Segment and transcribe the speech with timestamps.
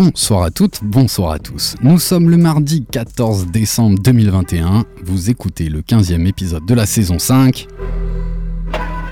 [0.00, 1.74] Bonsoir à toutes, bonsoir à tous.
[1.82, 4.84] Nous sommes le mardi 14 décembre 2021.
[5.02, 7.66] Vous écoutez le 15e épisode de la saison 5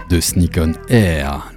[0.09, 1.53] de Sneak on Air.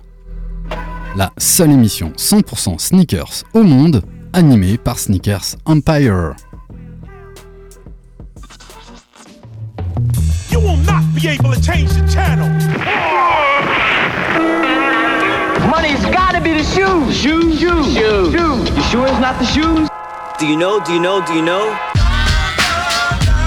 [1.16, 4.02] La seule émission 100% sneakers au monde,
[4.34, 6.34] animée par Sneakers Empire.
[15.70, 17.16] Money's gotta be the shoes.
[17.16, 18.34] Shoes, shoes, shoes.
[18.34, 18.70] shoes.
[18.76, 19.88] You sure it's not the shoes?
[20.40, 20.84] Do you know?
[20.84, 21.24] Do you know?
[21.24, 21.64] Do you know?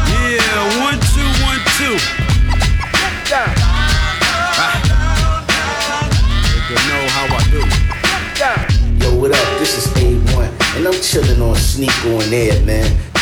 [0.07, 1.99] Yeah, one, two, one, two.
[6.47, 7.61] Nigga know how I do.
[9.05, 9.59] Yo, what up?
[9.59, 13.12] This is A1, and I'm chilling on Sneak on Air, man.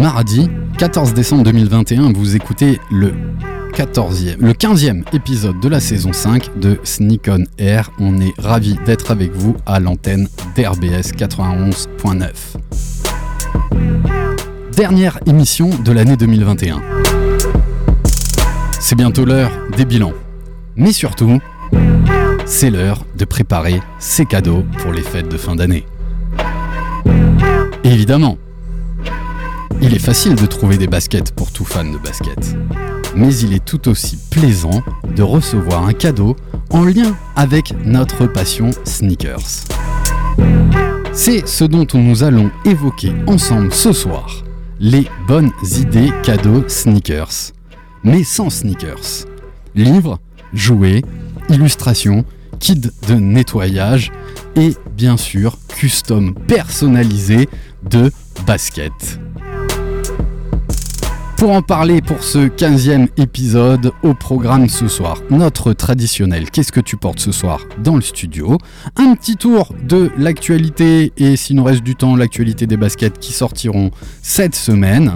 [0.00, 0.48] Mardi
[0.78, 3.12] 14 décembre 2021, vous écoutez le
[3.74, 7.90] 14e, le 15e épisode de la saison 5 de Sneak on Air.
[7.98, 12.30] On est ravis d'être avec vous à l'antenne d'RBS 91.9.
[14.74, 16.80] Dernière émission de l'année 2021.
[18.80, 20.14] C'est bientôt l'heure des bilans.
[20.76, 21.40] Mais surtout,
[22.46, 25.84] c'est l'heure de préparer ses cadeaux pour les fêtes de fin d'année.
[27.84, 28.38] Évidemment,
[29.82, 32.56] il est facile de trouver des baskets pour tout fan de basket.
[33.16, 34.82] Mais il est tout aussi plaisant
[35.16, 36.36] de recevoir un cadeau
[36.70, 39.64] en lien avec notre passion sneakers.
[41.12, 44.44] C'est ce dont nous allons évoquer ensemble ce soir.
[44.78, 47.52] Les bonnes idées cadeaux sneakers.
[48.04, 49.26] Mais sans sneakers.
[49.74, 50.18] Livres,
[50.52, 51.02] jouets,
[51.48, 52.24] illustrations,
[52.58, 54.12] kits de nettoyage
[54.56, 57.48] et bien sûr custom personnalisé
[57.82, 58.12] de
[58.46, 59.18] baskets.
[61.40, 66.80] Pour en parler pour ce 15e épisode au programme ce soir, notre traditionnel Qu'est-ce que
[66.80, 68.58] tu portes ce soir dans le studio?
[68.96, 73.32] Un petit tour de l'actualité et s'il nous reste du temps, l'actualité des baskets qui
[73.32, 73.90] sortiront
[74.20, 75.14] cette semaine.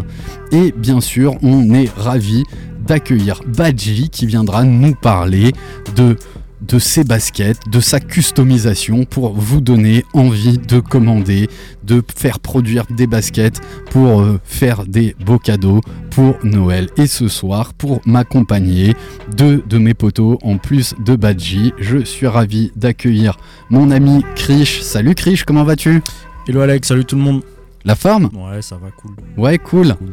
[0.50, 2.42] Et bien sûr, on est ravi
[2.86, 5.52] d'accueillir Badji qui viendra nous parler
[5.94, 6.16] de
[6.66, 11.48] de ses baskets, de sa customisation pour vous donner envie de commander,
[11.82, 13.60] de faire produire des baskets
[13.90, 15.80] pour euh, faire des beaux cadeaux
[16.10, 16.88] pour Noël.
[16.96, 18.94] Et ce soir, pour m'accompagner,
[19.36, 23.36] deux de mes potos en plus de Badji, je suis ravi d'accueillir
[23.70, 24.80] mon ami Krish.
[24.80, 26.02] Salut Krish, comment vas-tu?
[26.48, 27.42] Hello Alex, salut tout le monde.
[27.84, 28.30] La forme?
[28.32, 29.14] Ouais, ça va cool.
[29.36, 29.94] Ouais, cool.
[29.94, 30.12] Cool.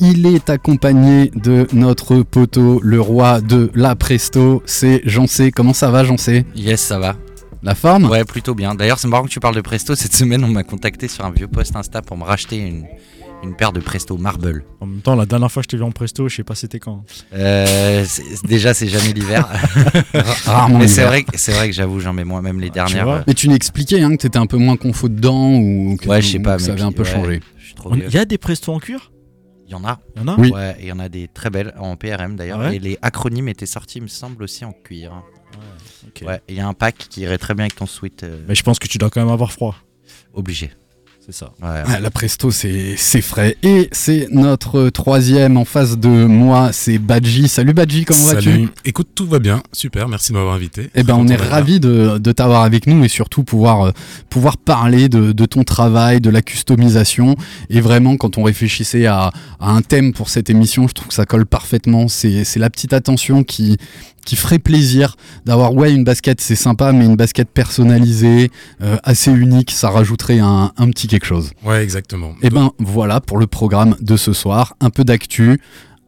[0.00, 5.52] Il est accompagné de notre poteau, le roi de la Presto, c'est Jancé.
[5.52, 6.44] Comment ça va, Jancé?
[6.56, 7.16] Yes, ça va.
[7.62, 8.06] La forme?
[8.10, 8.74] Ouais, plutôt bien.
[8.74, 9.94] D'ailleurs, c'est marrant que tu parles de Presto.
[9.94, 12.86] Cette semaine, on m'a contacté sur un vieux post Insta pour me racheter une,
[13.44, 14.64] une paire de Presto Marble.
[14.80, 16.56] En même temps, la dernière fois que je t'ai vu en presto, je sais pas
[16.56, 17.04] c'était quand.
[17.34, 18.04] Euh,
[18.44, 19.48] déjà, c'est jamais l'hiver.
[20.44, 21.08] Rarement Mais c'est l'hiver.
[21.08, 23.04] vrai, que- c'est vrai que j'avoue, j'en mets moins, même les dernières.
[23.04, 26.08] vois euh, Mais tu m'expliquais hein, que t'étais un peu moins confo dedans ou que,
[26.08, 27.08] Ouais, tu- je sais pas, que mais ça avait puis, un peu ouais.
[27.10, 27.40] changé.
[28.08, 29.12] Il y a des prestos en cuir?
[29.72, 30.00] Il y en a.
[30.16, 30.50] Il y en a Oui.
[30.50, 32.60] Ouais, et il y en a des très belles en PRM d'ailleurs.
[32.60, 35.22] Ah ouais et les acronymes étaient sortis, il me semble, aussi en cuir.
[36.06, 36.26] Ok.
[36.26, 38.54] Ouais, il y a un pack qui irait très bien avec ton sweat euh, Mais
[38.54, 39.76] je pense que tu dois quand même avoir froid.
[40.34, 40.72] obligé.
[41.32, 41.52] C'est ça.
[41.62, 41.82] Ouais.
[41.86, 43.56] Ah, la Presto, c'est c'est frais.
[43.62, 47.48] Et c'est notre troisième en face de moi, c'est Badji.
[47.48, 48.50] Salut Badji, comment vas-tu?
[48.50, 48.68] Salut.
[48.84, 49.62] Écoute, tout va bien.
[49.72, 50.90] Super, merci de m'avoir invité.
[50.94, 53.92] Eh ben, on est ravis de, de t'avoir avec nous et surtout pouvoir, euh,
[54.28, 57.34] pouvoir parler de, de ton travail, de la customisation.
[57.70, 61.14] Et vraiment, quand on réfléchissait à, à un thème pour cette émission, je trouve que
[61.14, 62.08] ça colle parfaitement.
[62.08, 63.78] C'est c'est la petite attention qui,
[64.24, 68.50] qui ferait plaisir d'avoir, ouais, une basket, c'est sympa, mais une basket personnalisée,
[68.80, 71.52] euh, assez unique, ça rajouterait un, un petit quelque chose.
[71.64, 72.34] Ouais, exactement.
[72.42, 74.76] Et ben voilà pour le programme de ce soir.
[74.80, 75.60] Un peu d'actu,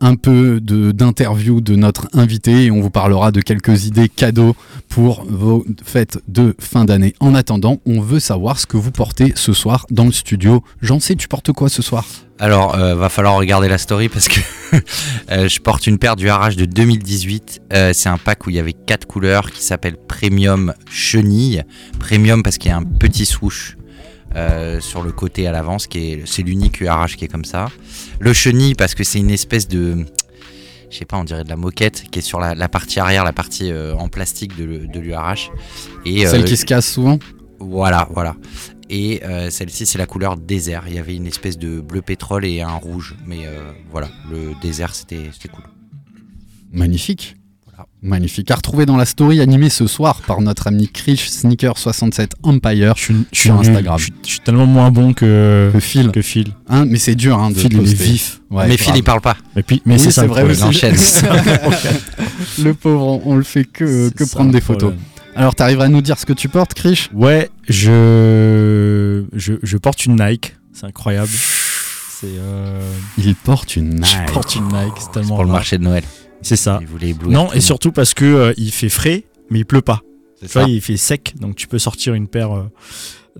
[0.05, 4.55] un peu d'interview de, notre invité et on vous parlera de quelques idées cadeaux
[4.89, 7.15] pour vos fêtes de fin d'année.
[7.21, 10.63] En attendant, on veut savoir ce que vous portez ce soir dans le studio.
[10.83, 12.05] J'en sais, tu portes quoi ce soir?
[12.39, 14.41] Alors, euh, va falloir regarder la story parce que
[15.33, 17.63] euh, je porte une paire du Harage de 2018.
[17.73, 21.63] Euh, c'est un pack où il y avait quatre couleurs qui s'appelle Premium Chenille.
[21.99, 23.77] Premium parce qu'il y a un petit swoosh
[24.37, 27.45] euh, sur le côté à l'avant, ce qui est c'est l'unique URH qui est comme
[27.45, 27.69] ça.
[28.21, 30.05] Le chenille parce que c'est une espèce de
[30.91, 33.25] je sais pas, on dirait de la moquette qui est sur la, la partie arrière,
[33.25, 35.51] la partie euh, en plastique de, de l'URH.
[36.05, 37.19] Et Celle euh, qui se casse souvent
[37.61, 38.37] voilà, voilà.
[38.91, 40.85] Et celle-ci, c'est la couleur désert.
[40.89, 43.17] Il y avait une espèce de bleu pétrole et un rouge.
[43.27, 43.39] Mais
[43.91, 45.65] voilà, le désert, c'était c'était cool.
[46.71, 47.37] Magnifique.
[47.77, 47.89] Voilà.
[48.03, 48.51] Magnifique.
[48.51, 53.03] À retrouver dans la story animée ce soir par notre ami Krish Sneaker67 Empire Je
[53.03, 53.59] suis, je suis sur.
[53.59, 53.99] Instagram.
[53.99, 56.11] Je suis, je suis tellement moins bon que, Que Phil.
[56.13, 56.53] que Phil.
[56.69, 58.41] Hein, mais c'est dur hein, de Phil, il est vif.
[58.51, 58.97] Ouais, mais Phil, grave.
[58.99, 59.37] il parle pas.
[59.57, 60.45] Et puis, mais Oui, c'est ça vrai.
[60.49, 60.95] Il enchaîne.
[62.63, 64.91] Le pauvre, on, on le fait que, que prendre des photos.
[64.91, 65.01] problème.
[65.37, 67.11] Alors, t'arriverais à nous dire ce que tu portes, Krish?
[67.13, 70.55] Ouais, je, je, je porte une Nike.
[70.73, 71.29] C'est incroyable.
[71.31, 72.27] C'est.
[72.39, 72.81] euh,
[73.19, 74.17] Il porte une Nike.
[74.29, 74.93] Je porte une Nike.
[74.99, 75.35] C'est C'est tellement.
[75.37, 76.05] pour le marché de Noël.
[76.45, 76.79] C'est ça.
[76.81, 79.65] Il voulait éblouir tout Non, et surtout parce que euh, il fait frais, mais il
[79.65, 80.01] pleut pas.
[80.41, 80.69] C'est Tu vois, ça.
[80.69, 82.53] il fait sec, donc tu peux sortir une paire.
[82.57, 82.71] euh.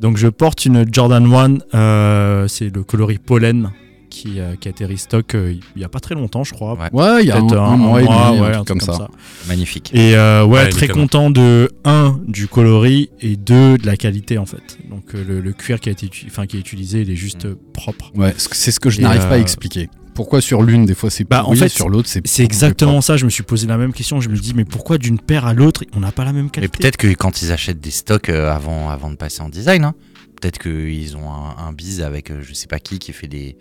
[0.01, 3.71] Donc je porte une Jordan 1, euh, c'est le coloris pollen
[4.11, 6.75] qui, euh, qui a été restock euh, il y a pas très longtemps, je crois.
[6.75, 6.89] Ouais.
[6.93, 9.09] Ouais, il y a un, mois et demi, un ouais, truc comme ça.
[9.49, 9.91] Magnifique.
[9.93, 14.39] Et euh, ouais, Ouais, très content de un du coloris et deux de la qualité
[14.39, 14.79] en fait.
[14.89, 17.45] Donc euh, le, le cuir qui a été enfin qui est utilisé, il est juste
[17.45, 18.13] euh, propre.
[18.15, 19.89] Ouais, c'est ce que je Et, n'arrive pas à expliquer.
[20.15, 23.17] Pourquoi sur l'une, des fois c'est Bah, en fait, sur l'autre c'est C'est exactement ça.
[23.17, 24.21] Je me suis posé la même question.
[24.21, 26.51] Je me dis mais pourquoi d'une paire à l'autre on n'a pas la même Mais
[26.51, 29.85] qualité peut-être que quand ils achètent des stocks euh, avant, avant de passer en design,
[29.85, 29.95] hein,
[30.41, 33.57] peut-être qu'ils ont un, un bise avec euh, je sais pas qui qui fait des.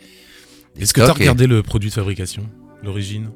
[0.76, 2.44] des Est-ce que tu as et- regardé le produit de fabrication
[2.84, 3.30] L'origine?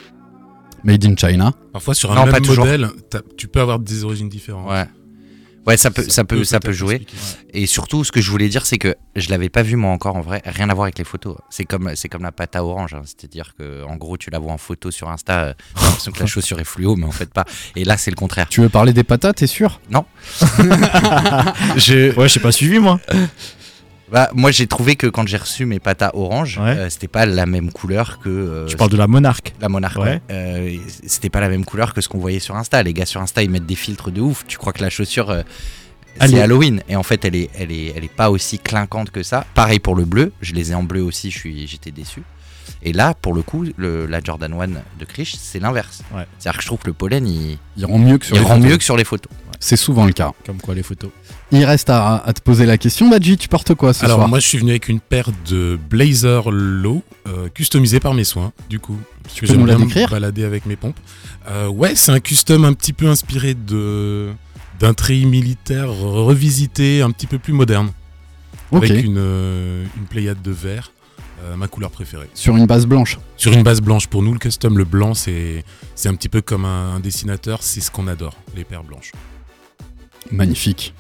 [0.84, 1.54] Made in China.
[1.74, 2.88] Parfois, sur un Non, même modèle,
[3.36, 4.70] tu peux avoir des origines différentes.
[4.70, 4.86] Ouais.
[5.68, 6.96] Ouais, ça peut, ça peut, ça peut jouer.
[6.96, 7.18] expliquer.
[7.54, 10.16] Et surtout, ce que je voulais dire, c'est que je l'avais pas vu moi encore
[10.16, 10.42] en vrai.
[10.46, 11.36] Rien à voir avec les photos.
[11.50, 12.94] C'est comme, c'est comme la pâte à orange.
[12.94, 13.02] hein.
[13.06, 16.20] C'est-à-dire que, en gros, tu la vois en photo sur Insta, euh, t'as l'impression que
[16.20, 17.46] la chaussure est fluo, mais en fait pas.
[17.76, 18.48] Et là, c'est le contraire.
[18.50, 19.82] Tu veux parler des patates, t'es sûr?
[21.78, 23.00] Je, Ouais, j'ai pas suivi moi.
[24.12, 26.70] Bah, moi, j'ai trouvé que quand j'ai reçu mes pâtes orange, Ouais.
[26.78, 28.30] euh, c'était pas la même couleur que.
[28.30, 29.54] euh, Tu parles de la monarque.
[29.62, 30.22] La monarque, Ouais.
[30.32, 32.82] Euh, c'était pas la même couleur que ce qu'on voyait sur Insta.
[32.84, 34.46] Les gars sur Insta, ils mettent des filtres de ouf.
[34.48, 35.32] Tu crois que la chaussure,
[36.20, 36.82] Elle c'est est- Halloween.
[36.90, 39.46] Et en fait, elle est, elle, est, elle est pas aussi clinquante que ça.
[39.54, 40.32] Pareil pour le bleu.
[40.42, 42.24] Je les ai en bleu aussi, je suis, j'étais déçu.
[42.84, 46.02] Et là, pour le coup, le, la Jordan 1 de Krish, c'est l'inverse.
[46.14, 46.26] Ouais.
[46.40, 48.46] C'est-à-dire que je trouve que le pollen, il, Il rend mieux que sur il les
[48.46, 48.70] rend photos.
[48.70, 49.32] mieux que sur les photos.
[49.60, 50.34] C'est souvent le cas.
[50.46, 51.10] Comme quoi les photos.
[51.52, 54.28] Il reste à, à te poser la question, Badji, tu portes quoi ce Alors, soir
[54.30, 58.52] moi, je suis venu avec une paire de Blazer Low, euh, customisée par mes soins,
[58.70, 58.98] du coup.
[59.24, 61.00] Parce que peux nous la décrire balader avec mes pompes.
[61.50, 64.30] Euh, ouais, c'est un custom un petit peu inspiré de
[64.80, 67.90] d'un treillis militaire revisité, un petit peu plus moderne.
[68.72, 68.84] Ok.
[68.84, 70.92] Avec une, euh, une pléiade de vert,
[71.44, 72.30] euh, ma couleur préférée.
[72.34, 73.20] Sur une base blanche.
[73.36, 75.64] Sur une base blanche, pour nous, le custom, le blanc, c'est
[76.06, 79.12] un petit peu comme un, un dessinateur, c'est ce qu'on adore, les paires blanches.
[80.32, 80.94] Magnifique.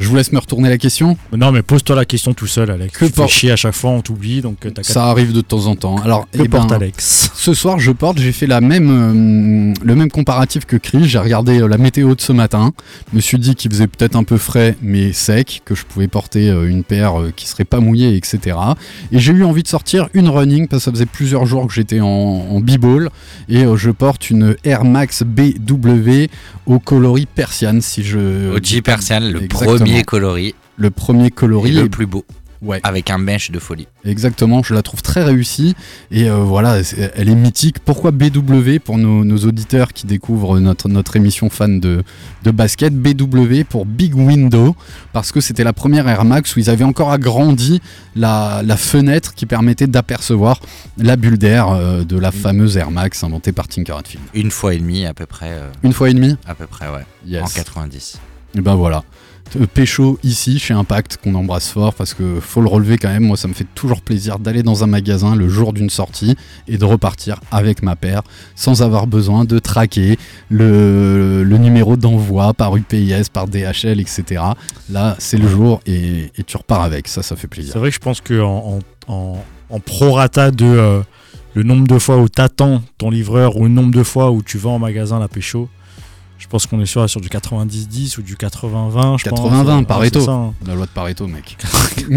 [0.00, 1.16] Je vous laisse me retourner la question.
[1.36, 2.96] Non, mais pose-toi la question tout seul, Alex.
[2.96, 5.04] Que tu fais porte- chier à chaque fois, on t'oublie, donc euh, t'as qu'à- Ça
[5.04, 5.96] arrive de temps en temps.
[5.98, 7.30] Alors, Que eh porte ben, Alex?
[7.34, 11.04] Ce soir, je porte, j'ai fait la même, euh, le même comparatif que Chris.
[11.06, 12.72] J'ai regardé euh, la météo de ce matin.
[13.10, 16.08] Je me suis dit qu'il faisait peut-être un peu frais, mais sec, que je pouvais
[16.08, 18.56] porter euh, une paire euh, qui serait pas mouillée, etc.
[19.12, 21.74] Et j'ai eu envie de sortir une running parce que ça faisait plusieurs jours que
[21.74, 23.10] j'étais en, en b-ball
[23.50, 26.26] et euh, je porte une Air Max BW
[26.66, 27.80] au coloris persiane.
[27.82, 29.89] Si je OG Persian, le Exactement.
[29.90, 32.24] Premier coloris le premier et coloris le plus beau,
[32.62, 32.80] ouais.
[32.84, 33.86] avec un mèche de folie.
[34.06, 35.74] Exactement, je la trouve très réussie
[36.10, 36.78] et euh, voilà,
[37.16, 37.80] elle est mythique.
[37.80, 42.02] Pourquoi BW pour nos, nos auditeurs qui découvrent notre, notre émission fan de,
[42.44, 42.94] de basket?
[42.94, 44.74] BW pour Big Window
[45.12, 47.82] parce que c'était la première Air Max où ils avaient encore agrandi
[48.16, 50.60] la, la fenêtre qui permettait d'apercevoir
[50.96, 54.24] la bulle d'air euh, de la fameuse Air Max inventée par Tinker Hatfield.
[54.32, 56.36] Une fois et demie à peu près, euh, Une fois et demie?
[56.46, 57.42] à peu près, ouais, Yes.
[57.42, 58.18] en 90.
[58.56, 59.04] Et ben voilà.
[59.56, 63.24] Euh, Pécho ici chez Impact qu'on embrasse fort parce que faut le relever quand même.
[63.24, 66.36] Moi, ça me fait toujours plaisir d'aller dans un magasin le jour d'une sortie
[66.68, 68.22] et de repartir avec ma paire
[68.54, 74.42] sans avoir besoin de traquer le, numéro d'envoi par UPS, par DHL, etc.
[74.88, 77.06] Là, c'est le jour et, tu repars avec.
[77.06, 77.72] Ça, ça fait plaisir.
[77.72, 81.00] C'est vrai que je pense que en prorata de euh,
[81.54, 84.58] le nombre de fois où t'attends ton livreur ou le nombre de fois où tu
[84.58, 85.68] vas en magasin la pécho,
[86.40, 89.18] je pense qu'on est sur, sur du 90-10 ou du 80-20.
[89.22, 89.40] je pense.
[89.40, 90.18] 80-20, Ouais, Pareto.
[90.20, 90.54] c'est ça, hein.
[90.66, 91.56] La loi de Pareto, mec.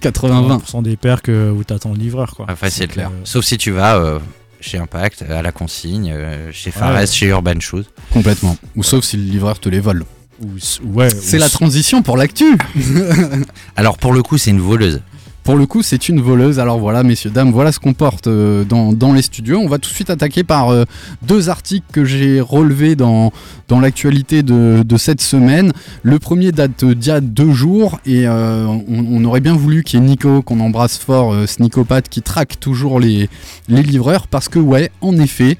[0.00, 0.60] 80-20.
[0.62, 2.34] 80% des paires que, où t'attends le livreur.
[2.34, 2.46] Quoi.
[2.48, 2.86] Ah, facile.
[2.88, 4.18] Donc, euh, Sauf si tu vas euh,
[4.60, 7.06] chez Impact, à la consigne, euh, chez Fares, Ouais.
[7.06, 7.84] chez Urban Shoes.
[8.12, 8.56] Complètement.
[8.76, 10.04] Ou sauf si le livreur te les vole.
[10.40, 10.46] ou-
[10.84, 12.56] ou- ouais, C'est la transition pour l'actu.
[13.76, 15.00] Alors pour le coup, c'est une voleuse.
[15.44, 16.60] Pour le coup, c'est une voleuse.
[16.60, 19.58] Alors voilà, messieurs, dames, voilà ce qu'on porte euh, dans, les studios.
[19.58, 20.84] On va tout de suite attaquer par euh,
[21.22, 23.32] deux articles que j'ai relevés dans,
[23.68, 25.72] dans l'actualité de, cette semaine.
[26.04, 29.98] Le premier date d'il y a deux jours et euh, on, aurait bien voulu qu'il
[29.98, 33.28] y ait Nico, qu'on embrasse fort, euh, Snicopathe, qui traque toujours les,
[33.68, 35.58] les livreurs parce que, ouais, en effet,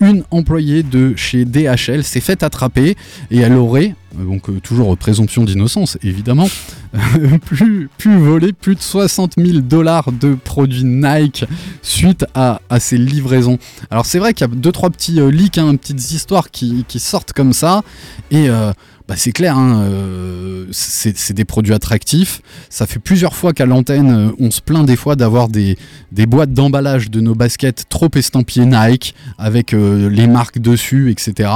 [0.00, 2.96] une employée de chez DHL s'est fait attraper
[3.30, 6.48] et elle aurait donc euh, toujours présomption d'innocence évidemment,
[7.44, 11.44] plus, plus volé plus de 60 000 dollars de produits Nike
[11.82, 13.58] suite à, à ces livraisons.
[13.90, 16.84] Alors c'est vrai qu'il y a deux trois petits euh, leaks, hein, petites histoires qui,
[16.88, 17.82] qui sortent comme ça,
[18.30, 18.72] et euh,
[19.08, 22.42] bah, c'est clair, hein, euh, c'est des produits attractifs.
[22.68, 25.78] Ça fait plusieurs fois qu'à l'antenne, euh, on se plaint des fois d'avoir des,
[26.12, 31.50] boîtes d'emballage de nos baskets trop estampillées Nike, avec euh, les marques dessus, etc.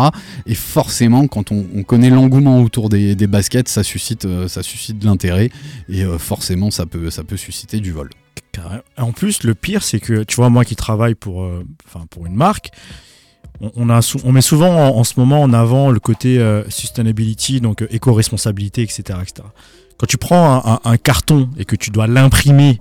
[0.47, 5.05] Et forcément, quand on, on connaît l'engouement autour des, baskets, ça suscite, ça suscite de
[5.05, 5.51] l'intérêt,
[5.91, 8.09] et forcément, ça peut, ça peut susciter du vol.
[8.97, 11.47] En plus, le pire, c'est que, tu vois, moi qui travaille pour,
[12.11, 12.71] pour une marque,
[13.77, 18.83] on, met souvent en, ce moment en avant le côté euh, sustainability, donc euh, éco-responsabilité,
[18.83, 19.49] etc., etc.
[19.99, 22.81] Quand tu prends un, carton et que tu dois l'imprimer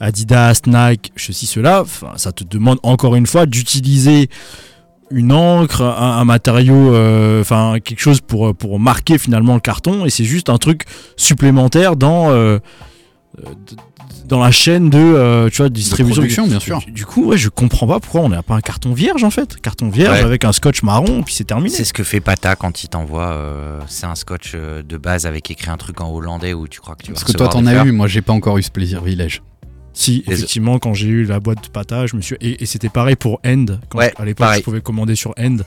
[0.00, 1.84] Adidas, Nike, ceci, cela,
[2.16, 4.30] ça te demande encore une fois d'utiliser
[5.10, 10.24] une encre, un, matériau, euh, enfin quelque chose pour, marquer finalement le carton, et c'est
[10.24, 10.84] juste un truc
[11.18, 12.30] supplémentaire dans,
[14.26, 16.14] dans la chaîne de, euh, tu vois, de distribution.
[16.22, 16.80] production, bien sûr.
[16.88, 19.60] Du, coup, ouais, je comprends pas pourquoi on n'a pas un carton vierge en fait,
[19.60, 20.24] carton vierge Ouais.
[20.24, 21.68] avec un scotch marron, puis c'est terminé.
[21.70, 23.32] C'est ce que fait Pata quand il t'envoie.
[23.32, 26.80] euh, c'est un scotch euh, de base avec écrit un truc en hollandais où tu
[26.80, 28.62] crois que tu vas Parce que toi, t'en as eu, moi, j'ai pas encore eu
[28.62, 29.42] ce plaisir village.
[29.94, 32.36] Si, Les- effectivement, quand j'ai eu la boîte de pata, je me suis.
[32.40, 33.66] Et, et c'était pareil pour End.
[33.88, 35.58] Quand Ouais, à l'époque, je pouvais commander sur End.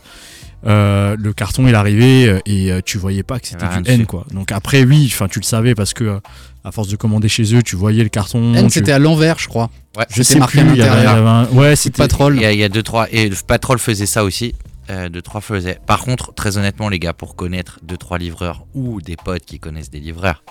[0.66, 3.92] Euh, le carton il arrivait euh, et euh, tu voyais pas que c'était avait du
[3.92, 4.26] N quoi.
[4.34, 6.20] Donc après oui, enfin tu le savais parce que euh,
[6.64, 8.56] à force de commander chez eux, tu voyais le carton.
[8.56, 9.70] N, tu- c'était à l'envers, je crois.
[9.96, 10.06] Ouais.
[10.10, 12.36] je sais marqué plus, à il y avait- il y avait un- Ouais, c'était Patrol.
[12.36, 14.56] Il y, a, il y a deux trois et le Patrol faisait ça aussi.
[14.90, 15.78] Euh, deux trois faisait.
[15.86, 19.60] Par contre, très honnêtement, les gars, pour connaître deux trois livreurs ou des potes qui
[19.60, 20.44] connaissent des livreurs,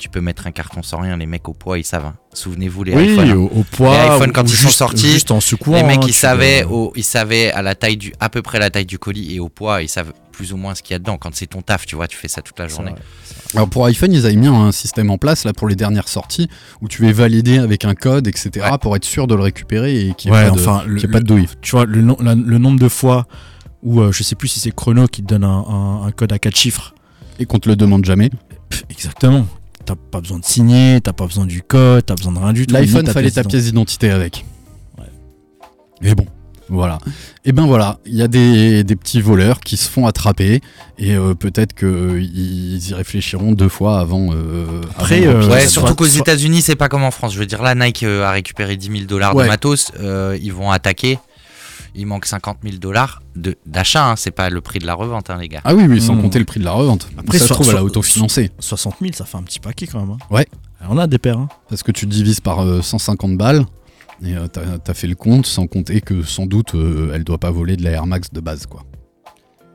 [0.00, 1.16] tu peux mettre un carton sans rien.
[1.16, 2.06] Les mecs au poids, ils savent.
[2.06, 2.14] hein.
[2.34, 3.32] Souvenez-vous les Oui, iPhones.
[3.32, 3.96] au, au poids.
[4.08, 5.76] Les iPhones, quand ou ils sont sortis, juste en secouant.
[5.76, 8.42] les mecs, hein, ils savaient, peux- au- ils savaient à la taille du, à peu
[8.42, 10.94] près la taille du colis et au poids, ils savent plus ou moins ce qu'il
[10.94, 11.18] y a dedans.
[11.18, 12.92] Quand c'est ton taf, tu vois, tu fais ça toute la journée.
[12.92, 13.00] vrai.
[13.54, 16.48] Alors pour iPhone, ils avaient mis un système en place là pour les dernières sorties
[16.80, 18.50] où tu es validé avec un code, etc.
[18.70, 18.78] Ouais.
[18.78, 20.88] pour être sûr de le récupérer et qu'il n'y Ouais, ait, pas de- enfin, ait
[20.88, 21.48] le- pas de douille.
[21.60, 23.26] tu vois, le, la- le nombre de fois
[23.82, 26.32] où euh, je sais plus si c'est Chrono qui te donne un, un- un code
[26.32, 26.94] à 4 chiffres.
[27.38, 28.30] Et qu'on te le demande jamais.
[28.90, 29.46] Exactement.
[29.84, 32.66] T'as pas besoin de signer, t'as pas besoin du code, t'as besoin de rien du
[32.66, 32.74] tout.
[32.74, 34.44] L'iPhone, fallait ta pièce d'identité avec.
[34.98, 35.04] Ouais.
[36.02, 36.26] Mais bon,
[36.68, 36.98] voilà.
[37.44, 40.60] Et ben voilà, il y a des, des petits voleurs qui se font attraper
[40.98, 44.28] et euh, peut-être qu'ils y réfléchiront deux fois avant.
[44.32, 47.32] euh, Après, avant euh, Ouais, surtout qu'aux États-Unis, c'est pas comme en France.
[47.34, 49.44] Je veux dire, là, Nike a récupéré 10 000 dollars Ouais.
[49.44, 49.90] de matos.
[49.98, 51.18] euh, ils vont attaquer.
[51.94, 54.10] Il manque 50 000 dollars de- d'achat.
[54.10, 55.60] hein, c'est pas le prix de la revente, hein, les gars.
[55.64, 56.22] Ah oui, oui, sans Hmm.
[56.22, 57.08] compter le prix de la revente.
[57.18, 58.50] Après, ça se trouve, elle a autofinancé.
[58.58, 60.10] 60 000, ça fait un petit paquet quand même.
[60.10, 60.18] hein.
[60.30, 60.46] Ouais.
[60.88, 61.38] On a des paires.
[61.38, 61.48] hein.
[61.68, 63.64] Parce que tu divises par euh, 150 balles
[64.24, 67.38] et euh, t'as as fait le compte sans compter que sans doute euh, elle doit
[67.38, 68.82] pas voler de la Air Max de base quoi.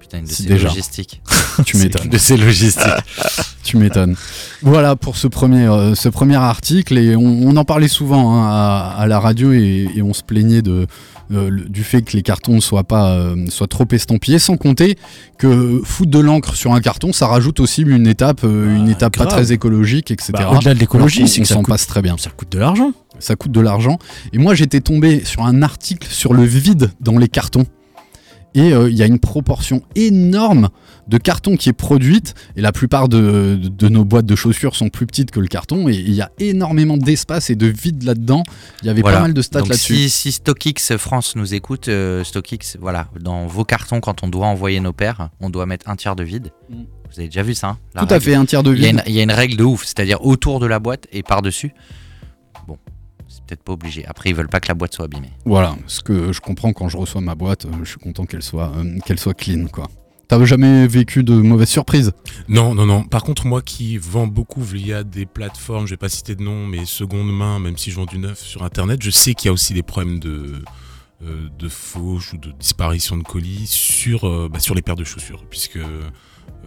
[0.06, 0.68] Putain, une de ces déjà.
[0.68, 1.22] logistiques.
[1.66, 2.10] Tu m'étonnes.
[2.10, 2.84] de ces logistiques.
[3.64, 4.16] Tu m'étonnes.
[4.62, 8.46] Voilà pour ce premier, euh, ce premier article et on, on en parlait souvent hein,
[8.48, 10.86] à, à la radio et, et on se plaignait de,
[11.32, 14.58] euh, le- du fait que les cartons ne soient pas euh, soient trop estampillés, sans
[14.58, 14.98] compter
[15.40, 18.92] que foutre de l'encre sur un carton, ça rajoute aussi une étape, euh, une Ah,
[18.92, 20.34] étape pas très écologique, etc.
[20.34, 22.16] Bah, Au-delà de l'écologie, on que ça s'en coûte, passe très bien.
[22.20, 22.92] ça coûte de l'argent.
[23.18, 23.98] Ça coûte de l'argent.
[24.34, 27.66] Et moi, j'étais tombé sur un article sur le vide dans les cartons.
[28.56, 30.70] Et euh, il y a une proportion énorme
[31.08, 32.34] de cartons qui est produite.
[32.56, 35.48] Et la plupart de, de- de nos boîtes de chaussures sont plus petites que le
[35.48, 35.88] carton.
[35.90, 38.44] Et il y a énormément d'espace et de vide là-dedans.
[38.82, 39.18] Il y avait Voilà.
[39.18, 39.96] pas mal de stats là-dessus.
[39.96, 44.48] si, si StockX France nous écoute, euh, StockX, voilà, dans vos cartons, quand on doit
[44.48, 46.52] envoyer nos paires, on doit mettre un tiers de vide.
[46.70, 46.76] Mm.
[47.12, 48.88] Vous avez déjà vu ça hein, Tout à fait, un tiers de Il y, a
[48.90, 49.02] vide.
[49.06, 51.72] une, il y a une règle de ouf, c'est-à-dire autour de la boîte et par-dessus.
[53.48, 54.06] Peut-être pas obligé.
[54.08, 55.32] Après, ils veulent pas que la boîte soit abîmée.
[55.46, 58.42] Voilà, ce que je comprends quand je reçois ma boîte, euh, je suis content qu'elle
[58.44, 59.68] soit, euh, qu'elle soit clean.
[59.68, 59.88] quoi.
[60.28, 62.12] T'as jamais vécu de mauvaises surprises?
[62.48, 63.04] Non, non, non.
[63.04, 66.66] Par contre, moi qui vends beaucoup via des plateformes, je vais pas citer de nom,
[66.66, 69.50] mais seconde main, même si je vends du neuf sur Internet, je sais qu'il y
[69.50, 70.64] a aussi des problèmes de,
[71.24, 75.04] euh, de fauche ou de disparition de colis sur, euh, bah, sur les paires de
[75.04, 76.02] chaussures, puisque euh,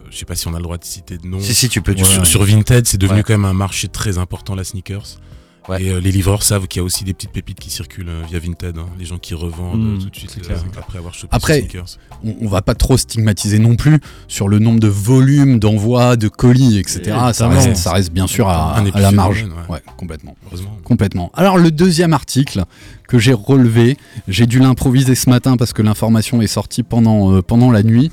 [0.09, 1.41] je sais pas si on a le droit de citer de nom.
[1.41, 1.95] Si, si, tu peux.
[1.97, 3.23] Sur, sur Vinted, c'est devenu Ouais.
[3.23, 5.19] quand même un marché très important, la sneakers.
[5.67, 5.83] Ouais.
[5.83, 8.23] Et euh, les livreurs savent qu'il y a aussi des petites pépites qui circulent euh,
[8.27, 8.77] via Vinted.
[8.77, 8.85] hein.
[8.97, 10.63] Les gens qui revendent Mmh, euh, tout de suite clair.
[10.77, 11.67] après avoir chopé Après,
[12.23, 16.27] on, on va pas trop stigmatiser non plus sur le nombre de volumes d'envoi de
[16.27, 17.15] colis, etc.
[17.33, 19.43] Ça reste, ça reste bien sûr à, la marge.
[19.43, 19.75] ouais.
[19.75, 20.35] Ouais, complètement.
[20.47, 20.77] Heureusement.
[20.83, 21.31] Complètement.
[21.35, 22.63] Alors le deuxième article
[23.07, 23.97] que j'ai relevé,
[24.27, 28.11] j'ai dû l'improviser ce matin parce que l'information est sortie pendant, euh, pendant la nuit.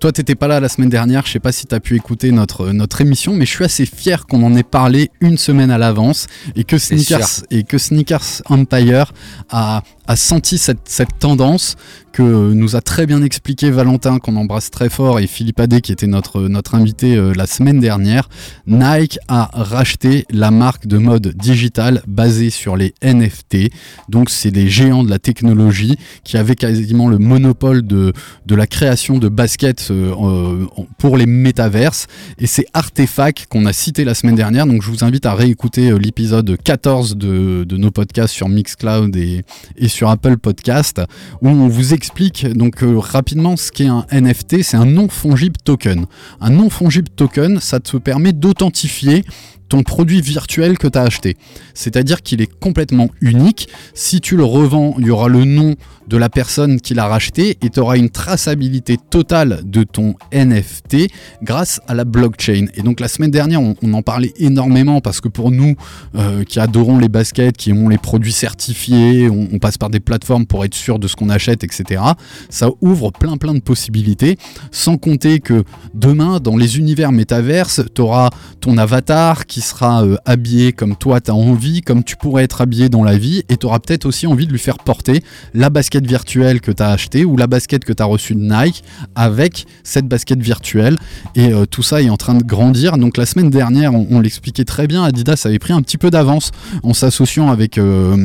[0.00, 2.68] Toi, t'étais pas là la semaine dernière, je sais pas si t'as pu écouter notre,
[2.72, 6.26] notre émission, mais je suis assez fier qu'on en ait parlé une semaine à l'avance
[6.54, 9.12] et que Sneakers, et que Sneakers Empire
[9.48, 11.76] a, a senti cette, cette tendance
[12.16, 15.92] que nous a très bien expliqué Valentin, qu'on embrasse très fort, et Philippe Adé, qui
[15.92, 18.30] était notre, notre invité euh, la semaine dernière,
[18.66, 23.70] Nike a racheté la marque de mode digital basée sur les NFT.
[24.08, 28.14] Donc, c'est des géants de la technologie qui avaient quasiment le monopole de,
[28.46, 30.64] de la création de baskets euh,
[30.96, 32.06] pour les métaverses.
[32.38, 34.66] Et c'est Artefact qu'on a cité la semaine dernière.
[34.66, 39.14] Donc, je vous invite à réécouter euh, l'épisode 14 de, de nos podcasts sur Mixcloud
[39.16, 39.42] et,
[39.76, 41.02] et sur Apple Podcast,
[41.42, 42.05] où on vous explique
[42.54, 44.62] donc euh, rapidement ce qu'est un NFT.
[44.62, 46.06] C'est un non fongible token.
[46.40, 49.24] Un non fongible token, ça te permet d'authentifier
[49.68, 51.36] ton produit virtuel que tu as acheté.
[51.74, 53.68] C'est-à-dire qu'il est complètement unique.
[53.94, 55.74] Si tu le revends, il y aura le nom
[56.08, 61.08] de la personne qui l'a racheté et tu auras une traçabilité totale de ton NFT
[61.42, 62.66] grâce à la blockchain.
[62.74, 65.74] Et donc la semaine dernière, on, en parlait énormément parce que pour nous
[66.16, 70.00] euh, qui adorons les baskets, qui ont les produits certifiés, on, on passe par des
[70.00, 72.02] plateformes pour être sûr de ce qu'on achète, etc.
[72.50, 74.38] Ça ouvre plein plein de possibilités.
[74.70, 80.16] Sans compter que demain, dans les univers métaverses, tu auras ton avatar qui sera euh,
[80.24, 83.56] habillé comme toi tu as envie, comme tu pourrais être habillé dans la vie, et
[83.56, 85.22] tu auras peut-être aussi envie de lui faire porter
[85.54, 88.40] la basket virtuelle que tu as achetée ou la basket que tu as reçue de
[88.40, 88.82] Nike
[89.14, 90.96] avec cette basket virtuelle.
[91.36, 92.98] Et euh, tout ça est en train de grandir.
[92.98, 96.50] Donc la semaine dernière, on, l'expliquait très bien, Adidas avait pris un petit peu d'avance
[96.82, 98.16] en s'associant avec euh,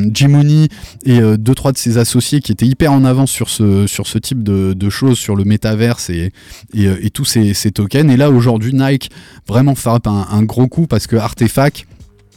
[1.04, 4.06] et euh, deux trois de ses associés qui étaient hyper en avance sur ce, sur
[4.06, 6.32] ce type de, choses, sur le métaverse et,
[6.74, 8.10] et, euh, tous ces, ces tokens.
[8.10, 9.10] Et là aujourd'hui, Nike
[9.46, 11.86] vraiment frappe un, un gros coup parce que Artefact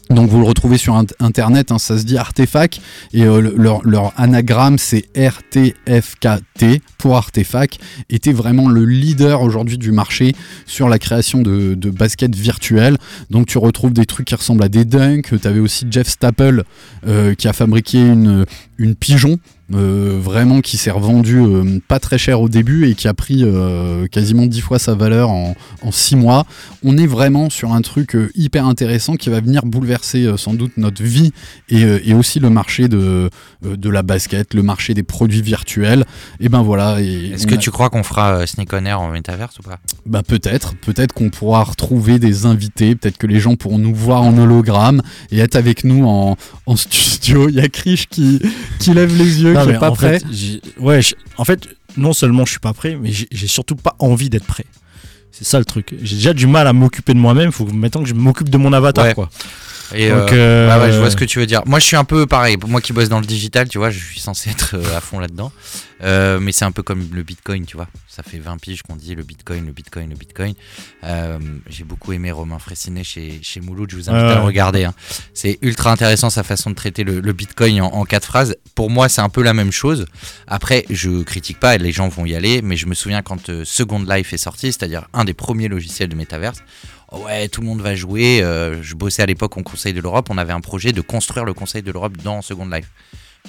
[0.10, 2.80] donc vous le retrouvez sur int- internet, hein, ça se dit Artefact
[3.14, 9.92] et euh, le- leur, anagramme c'est RTFKT pour Artefact, était vraiment le leader aujourd'hui du
[9.92, 10.34] marché
[10.66, 12.98] sur la création de, baskets virtuelles.
[13.30, 16.64] Donc tu retrouves des trucs qui ressemblent à des dunks, tu avais aussi Jeff Staple
[17.08, 19.40] euh, qui a fabriqué une pigeon
[19.74, 23.42] euh, vraiment qui s'est revendu euh, pas très cher au début et qui a pris
[23.44, 26.46] euh, quasiment 10 fois sa valeur en, en 6 mois.
[26.84, 31.02] On est vraiment sur un truc hyper intéressant qui va venir bouleverser sans doute notre
[31.02, 31.32] vie
[31.70, 33.30] et, et aussi le marché de,
[33.64, 36.06] de la basket, le marché des produits virtuels.
[36.40, 37.02] Et ben voilà.
[37.02, 39.80] Est-ce que a- tu crois qu'on fera Sneak on Air en métaverse ou pas?
[40.06, 44.22] Bah peut-être, peut-être qu'on pourra retrouver des invités, peut-être que les gens pourront nous voir
[44.22, 46.38] en hologramme et être avec nous en,
[46.68, 47.50] en studio.
[47.50, 48.40] Il y a Krish qui,
[48.80, 50.20] qui lève les yeux, Mais est pas en prêt.
[50.20, 53.48] fait, j'ai- ouais, je- en fait, non seulement je suis pas prêt, mais j'ai j'ai
[53.48, 54.66] surtout pas envie d'être prêt.
[55.32, 55.94] C'est ça le truc.
[56.02, 57.52] J'ai déjà du mal à m'occuper de moi-même.
[57.52, 59.14] Faut maintenant que je m'occupe de mon avatar, Ouais.
[59.14, 59.30] quoi.
[59.94, 61.62] Et Donc, euh, euh, ouais, ouais, je vois ce que tu veux dire.
[61.66, 62.58] Moi, je suis un peu pareil.
[62.68, 65.20] Moi qui bosse dans le digital, tu vois, je suis censé être euh, à fond
[65.20, 65.52] là-dedans.
[66.04, 67.88] Euh, mais c'est un peu comme le Bitcoin, tu vois.
[68.08, 70.54] Ça fait 20 piges qu'on dit le Bitcoin, le Bitcoin, le Bitcoin.
[71.70, 73.90] J'ai beaucoup aimé Romain Fressinet chez, chez Mouloud.
[73.92, 74.84] Je vous invite à le regarder.
[74.86, 74.94] hein.
[75.34, 78.56] C'est ultra intéressant sa façon de traiter le, le Bitcoin en, en quatre phrases.
[78.74, 80.06] Pour moi, c'est un peu la même chose.
[80.48, 82.62] Après, je critique pas, les gens vont y aller.
[82.62, 86.16] Mais je me souviens quand Second Life est sorti, c'est-à-dire un des premiers logiciels de
[86.16, 86.60] métaverse.
[87.12, 88.42] Oh ouais, tout le monde va jouer.
[88.42, 90.28] euh, je bossais à l'époque au Conseil de l'Europe.
[90.30, 92.90] On avait un projet de construire le Conseil de l'Europe dans Second Life.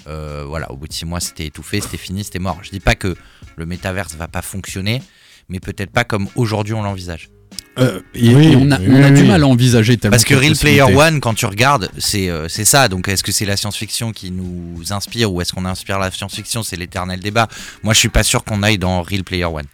[0.06, 2.58] Euh, voilà, au bout de six mois, c'était étouffé, c'était fini, c'était mort.
[2.62, 3.16] Je dis pas que
[3.56, 5.02] le métaverse va pas fonctionner,
[5.48, 7.30] mais peut-être pas comme aujourd'hui on l'envisage.
[7.78, 9.28] Euh, et, Oui, et on a, oui, on a du oui.
[9.28, 10.82] mal à envisager tellement Parce que Real Player.
[10.82, 12.88] One, quand tu regardes, c'est euh, c'est ça.
[12.88, 16.62] Donc est-ce que c'est la science-fiction qui nous inspire ou est-ce qu'on inspire la science-fiction?
[16.62, 17.48] C'est l'éternel débat.
[17.82, 19.66] Moi, je suis pas sûr qu'on aille dans Real Player One.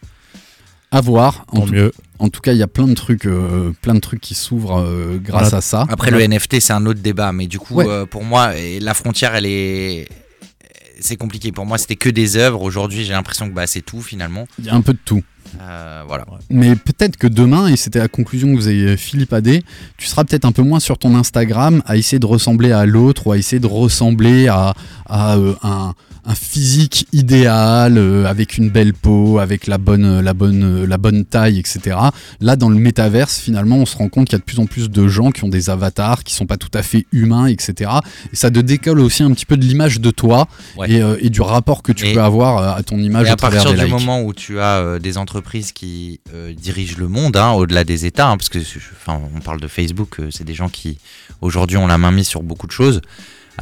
[0.90, 1.44] À voir.
[1.48, 1.92] En tout, mieux.
[2.22, 4.78] En tout cas, il y a plein de trucs, euh, plein de trucs qui s'ouvrent
[4.80, 5.56] euh, grâce Voilà.
[5.58, 5.86] à ça.
[5.88, 7.32] Après, le NFT, c'est un autre débat.
[7.32, 7.86] Mais du coup, Ouais.
[7.88, 10.08] euh, pour moi, la frontière, elle est.
[11.00, 11.50] C'est compliqué.
[11.50, 12.62] Pour moi, c'était que des œuvres.
[12.62, 14.46] Aujourd'hui, j'ai l'impression que bah, c'est tout finalement.
[14.60, 15.22] Il y a un peu de tout.
[15.60, 16.24] Euh, voilà.
[16.48, 19.64] Mais peut-être que demain, et c'était la conclusion que vous avez Philippe Adé,
[19.96, 23.26] tu seras peut-être un peu moins sur ton Instagram à essayer de ressembler à l'autre
[23.26, 24.74] ou à essayer de ressembler à,
[25.06, 30.34] à, euh, un, un physique idéal euh, avec une belle peau, avec la bonne, la
[30.34, 31.96] bonne, euh, la bonne taille, etc.
[32.40, 34.66] Là, dans le métaverse, finalement, on se rend compte qu'il y a de plus en
[34.66, 37.90] plus de gens qui ont des avatars qui sont pas tout à fait humains, etc.
[38.32, 40.90] Et ça te décolle aussi un petit peu de l'image de toi Ouais.
[40.92, 43.30] et, euh, et du rapport que tu Et- peux avoir euh, à ton image Et
[43.30, 44.06] à à travers partir des du likes.
[44.06, 48.06] moment où tu as euh, des entreprises qui euh, dirigent le monde, hein, au-delà des
[48.06, 50.98] États, hein, parce que enfin, on parle de Facebook, euh, c'est des gens qui
[51.40, 53.00] aujourd'hui ont la main mise sur beaucoup de choses.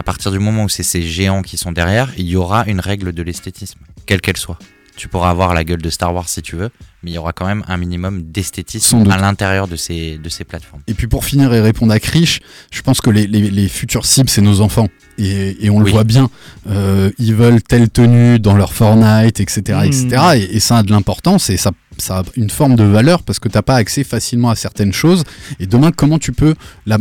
[0.01, 2.81] À partir du moment où c'est ces géants qui sont derrière, il y aura une
[2.81, 4.59] règle de l'esthétisme, quelle qu'elle soit.
[4.97, 6.71] Tu pourras avoir la gueule de Star Wars si tu veux,
[7.03, 10.45] mais il y aura quand même un minimum d'esthétisme à l'intérieur de ces, de ces
[10.45, 10.81] plateformes.
[10.87, 14.07] Et puis pour finir et répondre à Krish, je pense que les, les- les futures
[14.07, 14.89] cibles, c'est nos enfants.
[15.19, 15.91] Et, et on le Oui.
[15.93, 16.31] voit bien.
[16.71, 19.81] Euh, ils veulent telle tenue dans leur Fortnite, etc.
[19.85, 20.09] Etc.
[20.37, 23.39] Et, et ça a de l'importance et ça, ça a une forme de valeur parce
[23.39, 25.23] que t'as pas accès facilement à certaines choses.
[25.59, 26.55] Et demain, comment tu peux
[26.87, 26.99] la,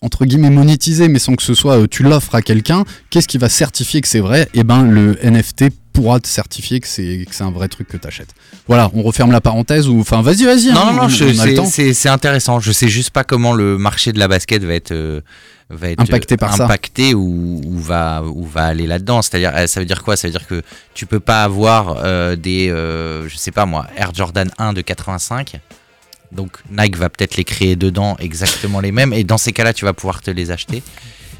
[0.00, 3.38] entre guillemets monétiser, mais sans que ce soit euh, tu l'offres à quelqu'un, qu'est-ce qui
[3.38, 4.48] va certifier que c'est vrai?
[4.54, 8.34] Eh ben le NFT pourra te certifier que c'est un vrai truc que t'achètes.
[8.66, 10.72] Voilà, on referme la parenthèse ou enfin vas-y vas-y.
[10.72, 11.66] Non, hein, non, non, on- je- on a le c'est- temps.
[11.66, 12.58] c'est c'est intéressant.
[12.60, 15.20] Je sais juste pas comment le marché de la basket va être, euh,
[15.70, 16.64] va être Impacté par ça.
[16.64, 19.22] impacté ou, ou va, ou va aller là-dedans.
[19.22, 20.16] C'est-à-dire, euh, ça veut dire quoi?
[20.16, 20.62] Ça veut dire que
[20.94, 24.82] tu peux pas avoir euh, des, euh, je sais pas moi, Air Jordan 1 de
[24.82, 25.60] 85.
[26.32, 29.12] Donc Nike va peut-être les créer dedans exactement les mêmes.
[29.12, 30.82] Et dans ces cas-là, tu vas pouvoir te les acheter.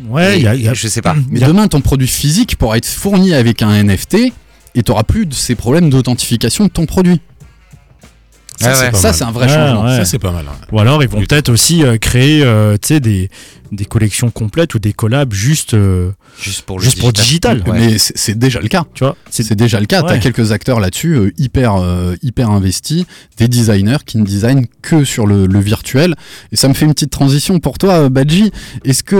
[0.06, 1.14] Ouais, y a, il y a- je sais pas.
[1.30, 4.32] Mais a- demain ton produit physique pourra être fourni avec un NFT
[4.74, 7.20] et t'auras plus de ces problèmes d'authentification de ton produit.
[8.60, 9.22] Ça, Ouais, c'est ouais.
[9.24, 9.84] un vrai Ouais, changement.
[9.84, 9.96] ouais.
[9.96, 10.46] Ça, c'est pas mal.
[10.48, 10.54] hein.
[10.70, 13.28] Ou alors ils vont peut-être aussi euh, créer euh, tu sais, des,
[13.74, 16.10] des collections complètes ou des collabs juste, euh,
[16.40, 17.62] Juste pour le juste pour digital.
[17.66, 17.78] Ouais.
[17.78, 18.84] Mais c'est déjà le cas.
[18.94, 20.02] Tu vois C'est déjà le cas.
[20.02, 20.18] T'as Ouais.
[20.20, 23.04] quelques acteurs là-dessus euh, hyper euh, hyper investis,
[23.38, 26.14] des designers qui ne designent que sur le, le virtuel.
[26.52, 28.50] Et ça me fait une petite transition pour toi, Badji.
[28.84, 29.16] Est-ce que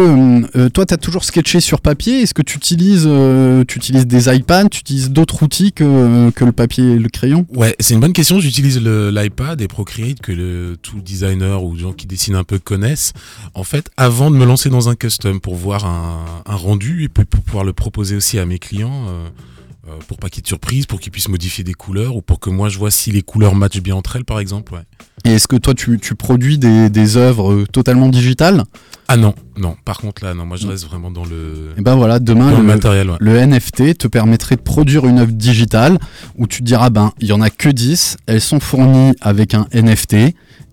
[0.57, 2.23] euh, toi t'as toujours sketché sur papier?
[2.23, 4.69] Est-ce que tu utilises euh, tu utilises des iPads?
[4.71, 7.47] Tu utilises d'autres outils que, que le papier et le crayon?
[7.55, 8.41] Ouais, c'est une bonne question.
[8.41, 12.59] J'utilise le- l'iPad et Procreate que le, tout designer ou gens qui dessinent un peu
[12.59, 13.13] connaissent.
[13.55, 17.09] En fait, avant de me lancer dans un custom pour voir un, un rendu et
[17.09, 19.29] puis pour pouvoir le proposer aussi à mes clients, euh,
[19.89, 22.23] euh, pour pas qu'il y ait de surprise, pour qu'ils puissent modifier des couleurs ou
[22.23, 24.73] pour que moi je vois si les couleurs matchent bien entre elles, par exemple.
[24.75, 24.81] Ouais.
[25.27, 28.65] Et est-ce que toi tu, tu produis des, des œuvres euh, totalement digitales?
[29.09, 29.77] Ah non, non.
[29.85, 32.57] Par contre là, non, moi je reste vraiment dans le, Et ben voilà, demain le
[32.59, 33.11] le, matériel.
[33.11, 33.17] ouais.
[33.21, 35.99] Le NFT te permettrait de produire une œuvre digitale
[36.37, 39.53] où tu te diras, ben, il y en a que 10, elles sont fournies avec
[39.55, 40.15] un NFT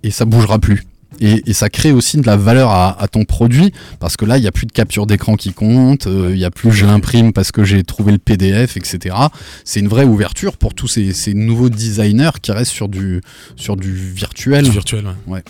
[0.04, 0.86] et ça bougera plus.
[1.22, 4.38] Et, et ça crée aussi de la valeur à, à ton produit parce que là,
[4.38, 6.86] il n'y a plus de capture d'écran qui compte, euh, il n'y a plus je
[6.86, 9.16] l'imprime parce que j'ai trouvé le PDF, etc.
[9.64, 13.22] C'est une vraie ouverture pour tous ces, ces nouveaux designers qui restent sur du,
[13.56, 15.06] sur du virtuel Du virtuel.
[15.28, 15.44] ouais.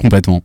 [0.00, 0.42] complètement.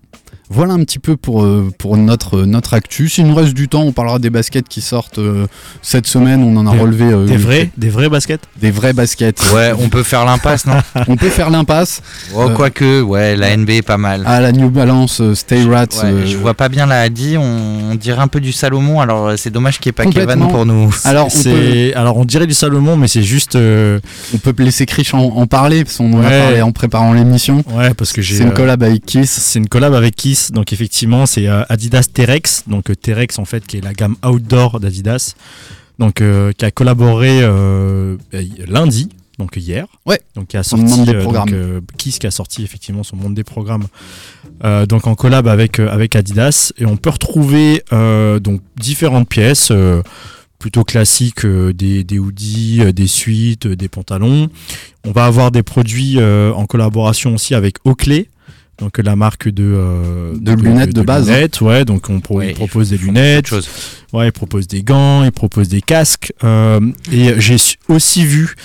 [0.50, 3.10] Voilà un petit peu pour, euh, pour notre, notre actu.
[3.10, 5.48] S'il nous reste du temps, on parlera des baskets qui sortent euh,
[5.82, 6.44] cette semaine.
[6.44, 8.42] On en a Des- relevé euh, Des vrais, des vrais baskets?
[8.62, 9.42] Des vraies baskets.
[9.54, 10.76] Ouais, on peut faire l'impasse, non?
[11.08, 12.02] On peut faire l'impasse
[12.36, 14.24] oh, Euh, Quoique, ouais, la NB est pas mal.
[14.26, 15.86] à la New Balance euh, Stay Rats.
[16.04, 19.00] Ouais, euh, Je vois pas bien la Adi, on, on dirait un peu du Salomon,
[19.02, 20.12] alors euh, c'est dommage qu'il n'y ait pas.
[20.12, 20.94] Kevin pour nous.
[21.06, 23.56] Alors, on peut, Alors on dirait du Salomon, mais c'est juste.
[23.56, 24.00] euh,
[24.34, 27.64] on peut laisser Krish en, en parler parce qu'on en a parlé en préparant l'émission.
[27.72, 28.36] Ouais, parce que j'ai.
[28.36, 29.32] C'est une euh, collab avec Kiss.
[29.32, 33.46] C'est une collab avec Kiss, donc effectivement c'est euh, Adidas T-Rex, donc euh, T-Rex en
[33.46, 35.36] fait qui est la gamme outdoor d'Adidas,
[36.00, 40.20] donc euh, qui a collaboré euh, euh, lundi, donc hier, Ouais.
[40.36, 41.50] donc qui a sorti donc,
[41.98, 43.88] Kiss qui a sorti effectivement son monde des programmes,
[44.88, 46.72] donc en collab avec avec Adidas.
[46.78, 47.84] Et on peut retrouver
[48.42, 49.72] donc différentes pièces.
[50.60, 54.48] plutôt classiques, euh, des, des hoodies, euh, des suites, euh, des pantalons.
[55.04, 58.30] On va avoir des produits en collaboration aussi avec Oakley,
[58.80, 62.48] donc la marque de, euh, De lunettes de base, lunettes, ouais, donc on pro- Ouais,
[62.48, 63.70] ils ils proposent des lunettes, chose.
[64.14, 66.34] ouais, ils proposent des gants, ils proposent des casques.
[66.44, 66.80] euh,
[67.12, 67.58] et j'ai
[67.88, 68.56] aussi vu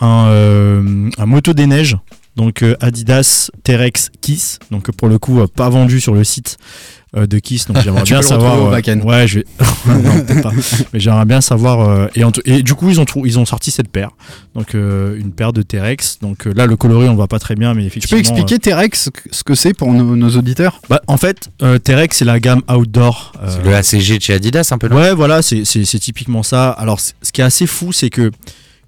[0.00, 1.96] un, euh, un moto des neiges,
[2.36, 6.56] donc euh, Adidas T-Rex Kiss, donc pour le coup euh, pas vendu sur le site
[6.56, 8.62] euh, de Kiss, donc j'aimerais Tu bien savoir.
[8.62, 9.00] au euh, back-end.
[9.00, 9.44] ouais, je vais.
[9.86, 10.52] non, peut-être pas.
[10.92, 11.80] Mais j'aimerais bien savoir.
[11.88, 12.06] euh,
[12.44, 14.10] et, du coup, ils ont, trou- ils ont sorti cette paire,
[14.54, 16.18] donc euh, une paire de T-Rex.
[16.20, 18.16] Donc euh, là, le coloris on voit pas très bien, mais Tu effectivement.
[18.16, 20.80] peux expliquer T-Rex ce que- ce que c'est pour nos, nos auditeurs?
[20.84, 23.32] Euh, bah, en fait, euh, T-Rex c'est la gamme outdoor.
[23.42, 25.62] euh, C'est le ACG de chez Adidas un peu, Ouais, voilà, c'est
[26.00, 26.70] typiquement ça.
[26.70, 28.30] Alors, ce qui est assez fou, c'est que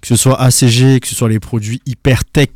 [0.01, 2.49] que ce soit ACG, que ce soit les produits hyper tech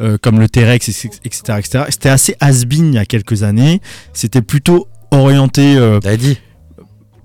[0.00, 1.10] euh, comme le T-Rex, etc.,
[1.58, 3.80] etc., c'était assez has-been il y a quelques années.
[4.12, 5.76] C'était plutôt orienté.
[5.76, 6.38] euh, T'as dit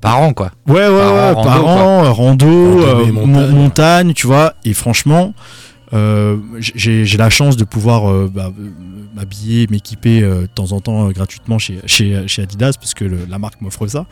[0.02, 0.52] Par an, quoi.
[0.68, 3.14] ouais, ouais, Par ouais, an, par rando, an, euh, rando, euh, montagne.
[3.14, 4.54] mon- montagne, tu vois.
[4.66, 5.34] Et franchement,
[5.94, 8.52] euh, j'ai la chance de pouvoir euh, bah,
[9.16, 13.26] m'habiller, m'équiper euh, de temps en temps gratuitement chez, chez, chez Adidas parce que le-
[13.30, 14.08] la marque m'offre ça.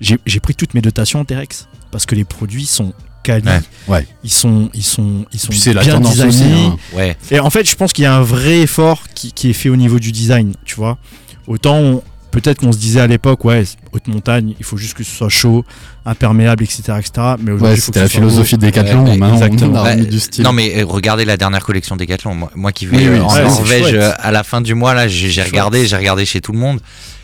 [0.00, 2.92] J'ai j'ai pris toutes mes dotations en T-Rex parce que les produits sont
[3.26, 3.60] quali, Ouais.
[3.88, 4.06] Ouais.
[4.24, 6.26] ils sont ils sont ils sont c'est la bien tendance aussi.
[6.44, 6.66] designés.
[6.66, 6.76] hein.
[6.94, 7.16] Ouais.
[7.30, 9.68] Et en fait, je pense qu'il y a un vrai effort qui, qui est fait
[9.68, 10.98] au niveau du design, tu vois.
[11.46, 15.02] Autant on- peut-être qu'on se disait à l'époque, ouais, haute montagne, il faut juste que
[15.04, 15.64] ce soit chaud,
[16.04, 17.12] imperméable, etc., etc.
[17.40, 18.28] Mais aujourd'hui, Ouais, il faut c'était que la ce soit beau.
[18.28, 19.04] philosophie de Decathlon.
[19.06, 19.72] Ouais, exactement.
[19.72, 20.44] on a Bah, remis du style.
[20.44, 22.34] Non mais euh, regardez la dernière collection Decathlon.
[22.34, 25.08] Moi, moi qui vais Oui, oui, en Norvège euh, à la fin du mois là,
[25.08, 26.80] j'ai regardé, j'ai regardé chez tout le monde.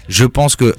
[0.08, 0.74] Je pense que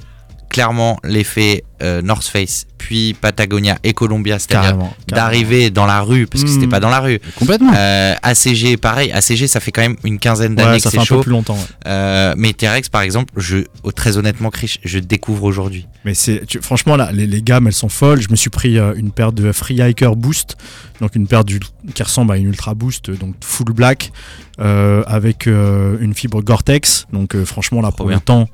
[0.54, 6.44] clairement l'effet euh, North Face, puis Patagonia et Columbia, c'est-à-dire d'arriver dans la rue parce
[6.44, 6.70] que c'était Mm.
[6.70, 7.18] pas dans la rue.
[7.36, 7.72] Complètement.
[7.76, 10.98] Euh, ACG pareil, ACG ça fait quand même une quinzaine d'années Ouais, que ça fait
[11.00, 11.54] un peu plus longtemps.
[11.56, 11.60] ouais.
[11.88, 15.88] Euh, mais T-Rex par exemple, je oh, très honnêtement Chris, je découvre aujourd'hui.
[16.04, 18.20] Mais c'est franchement là, les, les gammes elles sont folles.
[18.20, 20.56] Je me suis pris une paire de Free Hiker Boost,
[21.00, 21.58] donc une paire du,
[21.94, 24.12] qui ressemble à une Ultra Boost, donc full black,
[24.58, 27.06] avec une fibre Gore-Tex.
[27.12, 28.48] Donc franchement là pour le temps,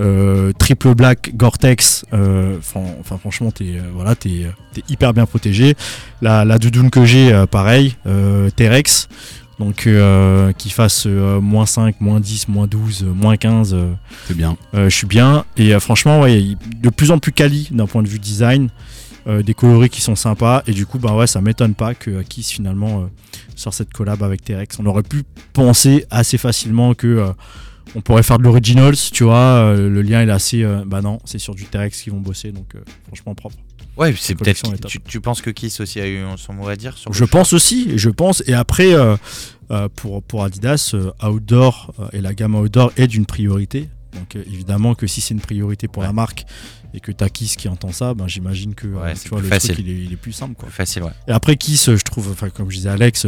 [0.00, 5.74] Euh, triple black Gore-Tex, euh, enfin franchement t'es euh, voilà t'es t'es hyper bien protégé.
[6.22, 7.96] La, la doudoune que j'ai, pareil,
[8.56, 9.08] T-Rex,
[9.58, 9.86] donc
[10.56, 13.92] qui fasse moins 5, moins 10, moins 12, euh, moins 15, euh,
[14.26, 14.56] C'est bien.
[14.72, 15.44] je suis bien.
[15.56, 18.70] Et franchement, ouais, de plus en plus quali d'un point de vue design,
[19.26, 20.62] euh, des coloris qui sont sympas.
[20.66, 23.06] Et du coup, bah ouais, ça m'étonne pas que Kiss finalement euh,
[23.54, 24.78] sort cette collab avec T-Rex.
[24.80, 27.32] On aurait pu penser assez facilement que euh,
[27.94, 29.36] on pourrait faire de l'originals, tu vois.
[29.36, 30.62] euh, le lien il est assez.
[30.62, 33.56] euh, bah non, c'est sur du T-Rex qu'ils vont bosser, donc euh, franchement propre.
[33.96, 34.62] Ouais, c'est peut-être.
[34.86, 37.52] Tu, tu penses que Kiss aussi a eu son mot à dire sur Je pense
[37.52, 38.42] aussi, je pense.
[38.46, 39.16] Et après, euh,
[39.70, 43.88] euh, pour, pour Adidas, euh, Outdoor et la gamme Outdoor est d'une priorité.
[44.14, 46.44] Donc évidemment que si c'est une priorité pour la marque
[46.94, 49.74] et que t'as Kiss qui entend ça, ben, j'imagine que Ouais, tu vois, le facile.
[49.74, 50.54] truc il est, il est plus simple.
[50.54, 50.68] Quoi.
[50.68, 51.12] Plus facile, ouais.
[51.28, 53.26] Et après Kiss, je trouve, enfin comme je disais à Alex,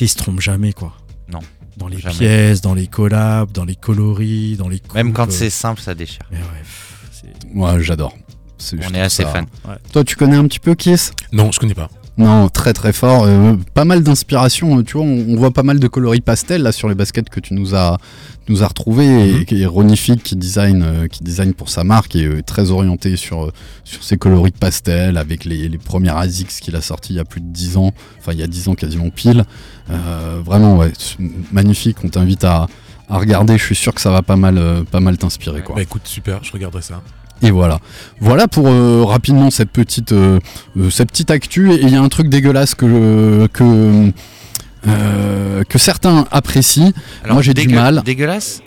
[0.00, 0.96] il se trompe jamais quoi.
[1.30, 1.40] Non,
[1.76, 2.14] Dans les jamais.
[2.16, 4.94] pièces, dans les collabs, dans les coloris, dans les coupes.
[4.94, 6.22] Même quand euh, c'est simple, ça déchire.
[6.30, 8.14] mais ouais, Ouais, j'adore.
[8.88, 9.46] On est assez ça- fan.
[9.92, 11.12] Toi, tu connais un petit peu Kiss?
[11.32, 11.88] Non, je connais pas.
[12.18, 13.24] Non, très très fort.
[13.24, 14.78] Euh, pas mal d'inspiration.
[14.78, 17.30] euh, Tu vois, on, on voit pas mal de coloris pastel là sur les baskets
[17.30, 17.96] que tu nous as
[18.48, 19.44] nous as retrouvé Mhm.
[19.48, 23.16] et, et Ronifique qui design euh, qui design pour sa marque et euh, très orienté
[23.16, 23.50] sur
[23.84, 27.24] sur ces coloris pastel avec les, les premières ASICS qu'il a sorti il y a
[27.24, 27.92] plus de 10 ans.
[28.18, 29.44] Enfin, il y a 10 ans quasiment pile.
[30.44, 30.92] Vraiment, ouais,
[31.52, 31.98] magnifique.
[32.04, 32.66] On t'invite à
[33.08, 35.74] à regarder, je suis sûr que ça va pas mal, pas mal t'inspirer quoi.
[35.76, 37.02] Bah écoute, super, je regarderai ça.
[37.42, 37.78] Et voilà.
[38.20, 40.38] Voilà pour euh, rapidement cette petite, euh,
[40.78, 41.72] euh, cette petite actu.
[41.72, 44.12] Et il y a un truc dégueulasse que, que,
[44.86, 46.92] euh, que certains apprécient.
[47.24, 48.02] Alors, Moi, j'ai du mal.
[48.04, 48.62] Dégueulasse?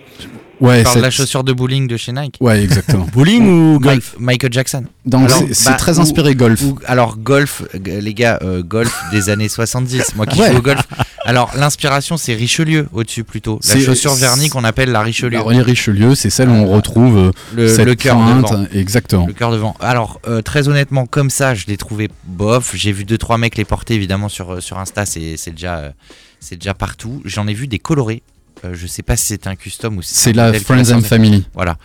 [0.66, 3.08] Ouais, de la chaussure de bowling de chez Nike Ouais, exactement.
[3.14, 4.86] Bowling ou golf Michael Jackson.
[5.06, 6.62] Donc Alors, c'est- bah, très ou- inspiré golf.
[6.62, 10.16] Ou alors golf, les gars, euh, golf des années 70.
[10.16, 10.52] Moi qui Ouais.
[10.52, 10.82] joue au golf.
[11.26, 13.60] Alors l'inspiration c'est Richelieu au-dessus plutôt.
[13.68, 15.38] La chaussure vernie qu'on appelle la Richelieu.
[15.38, 18.52] La reliée Richelieu, c'est celle où on retrouve euh, Le, cette le cœur pointe.
[18.52, 18.66] devant.
[18.74, 19.26] Exactement.
[19.28, 19.76] Le cœur devant.
[19.80, 22.74] Alors euh, très honnêtement comme ça je l'ai trouvé bof.
[22.76, 25.94] J'ai vu deux trois mecs les porter évidemment sur euh, sur Insta c'est c'est déjà
[26.40, 27.22] c'est déjà partout.
[27.26, 28.22] J'en ai vu des colorés.
[28.66, 31.02] Euh, je sais pas si c'est un custom ou si C'est un la Friends and.
[31.02, 31.46] Family.
[31.54, 31.78] Voilà.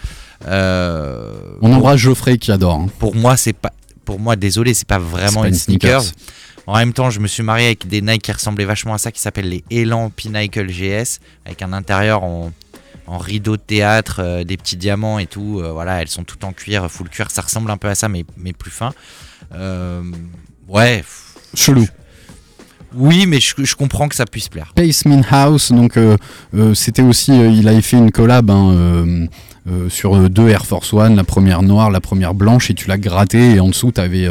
[0.47, 2.75] Euh, On embrasse Geoffrey qui adore.
[2.81, 2.87] hein.
[2.99, 3.73] pour moi c'est pas
[4.05, 6.03] pour moi désolé c'est pas vraiment une sneakers.
[6.03, 6.17] sneakers.
[6.67, 9.11] En même temps, je me suis marié avec des Nike qui ressemblaient vachement à ça,
[9.11, 12.53] qui s'appellent les Elan Pinnacle GS, avec un intérieur en,
[13.07, 15.61] en rideau de théâtre, euh, des petits diamants et tout.
[15.61, 17.31] euh, voilà, elles sont toutes en cuir, full cuir.
[17.33, 18.93] Ça ressemble un peu à ça, mais, mais plus fin.
[19.55, 20.03] Euh,
[20.69, 21.03] ouais.
[21.55, 21.89] Chelou.
[22.95, 24.73] Oui, mais je, comprends que ça puisse plaire.
[24.75, 26.17] Paceman House, donc euh,
[26.55, 29.27] euh, c'était aussi, euh, il avait fait une collab hein,
[29.69, 32.75] euh, euh, sur euh, deux Air Force One, la première noire, la première blanche, et
[32.75, 34.29] tu l'as gratté, et en dessous tu avais,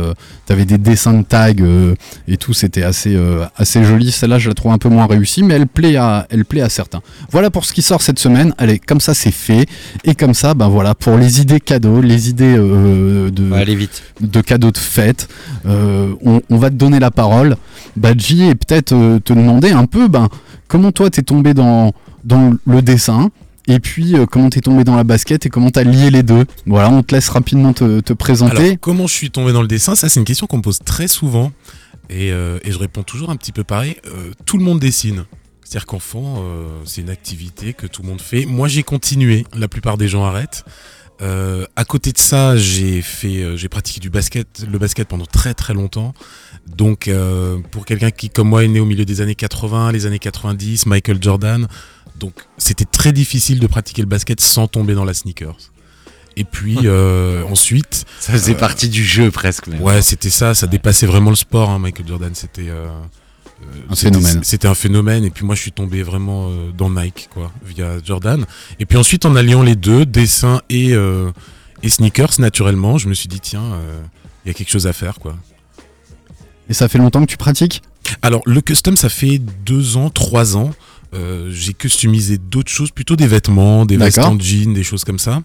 [0.65, 1.95] des dessins de tags euh,
[2.27, 4.11] et tout, c'était assez, euh, assez joli.
[4.11, 6.69] Celle-là, je la trouve un peu moins réussie, mais elle plaît, à, elle plaît à
[6.69, 7.01] certains.
[7.31, 8.53] Voilà pour ce qui sort cette semaine.
[8.57, 9.65] Allez, comme ça c'est fait,
[10.03, 14.03] et comme ça, ben voilà, pour les idées cadeaux, les idées euh, de, vite.
[14.21, 15.27] de cadeaux de fête.
[15.65, 17.55] Euh, on, on va te donner la parole,
[17.95, 20.29] Badji, et peut-être euh, te demander un peu ben,
[20.67, 23.29] comment toi t'es tombé dans, dans le dessin,
[23.69, 26.45] et puis euh, comment t'es tombé dans la basket et comment t'as lié les deux?
[26.65, 28.57] Voilà, on te laisse rapidement te, te présenter.
[28.57, 29.95] Alors, comment je suis tombé dans le dessin?
[29.95, 31.51] Ça, c'est une question qu'on me pose très souvent.
[32.09, 33.95] Et, euh, je réponds toujours un petit peu pareil.
[34.07, 35.25] Euh, tout le monde dessine.
[35.63, 38.45] C'est-à-dire qu'enfant, euh, c'est une activité que tout le monde fait.
[38.45, 39.45] Moi, j'ai continué.
[39.55, 40.65] La plupart des gens arrêtent.
[41.21, 45.73] À côté de ça, j'ai fait, j'ai pratiqué du basket, le basket pendant très très
[45.73, 46.13] longtemps.
[46.65, 47.11] Donc,
[47.71, 50.85] pour quelqu'un qui, comme moi, est né au milieu des années 80, les années 90,
[50.85, 51.67] Michael Jordan,
[52.19, 55.57] donc c'était très difficile de pratiquer le basket sans tomber dans la sneakers.
[56.37, 59.67] Et puis euh, ensuite, Ça faisait Euh, partie du jeu presque.
[59.67, 59.81] même.
[59.81, 62.31] Ouais, c'était ça, ça dépassait vraiment le sport, hein, Michael Jordan.
[62.35, 62.87] C'était euh,
[63.89, 64.43] Un c'était- phénomène.
[64.43, 67.97] C'était un phénomène, et puis moi je suis tombé vraiment euh, dans Nike, quoi, via
[68.03, 68.45] Jordan.
[68.79, 71.31] Et puis ensuite, en alliant les deux, dessin et, euh,
[71.83, 74.01] et sneakers, naturellement, je me suis dit, tiens, euh,
[74.45, 75.35] il y a quelque chose à faire, quoi.
[76.69, 77.81] Et ça fait longtemps que tu pratiques?
[78.21, 80.71] Alors, le custom, ça fait deux ans, trois ans.
[81.13, 85.19] Euh, j'ai customisé d'autres choses, plutôt des vêtements, des vestes en jean, des choses comme
[85.19, 85.41] ça.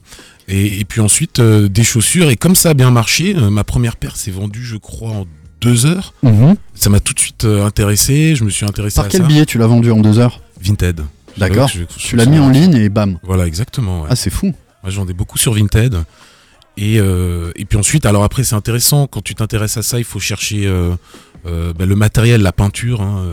[0.47, 2.29] Et, et puis ensuite, euh, des chaussures.
[2.31, 5.27] Et comme ça a bien marché, euh, ma première paire s'est vendue, je crois, en
[5.61, 6.13] deux heures.
[6.75, 8.37] Ça m'a tout de suite intéressé.
[8.37, 9.27] Je me suis intéressé Par à quel ça.
[9.27, 10.43] billet tu l'as vendu en deux heures?
[10.61, 11.01] Vinted.
[11.39, 11.71] D'accord.
[11.97, 13.19] Tu l'as mis en ligne et bam.
[13.23, 14.03] Voilà, exactement.
[14.03, 14.09] ouais.
[14.11, 14.47] Ah, c'est fou.
[14.83, 15.97] Moi, je vendais beaucoup sur Vinted.
[16.77, 19.07] Et, euh, et puis ensuite, alors après, c'est intéressant.
[19.07, 20.95] Quand tu t'intéresses à ça, il faut chercher euh,
[21.47, 23.25] euh, bah, le matériel, la peinture, hein,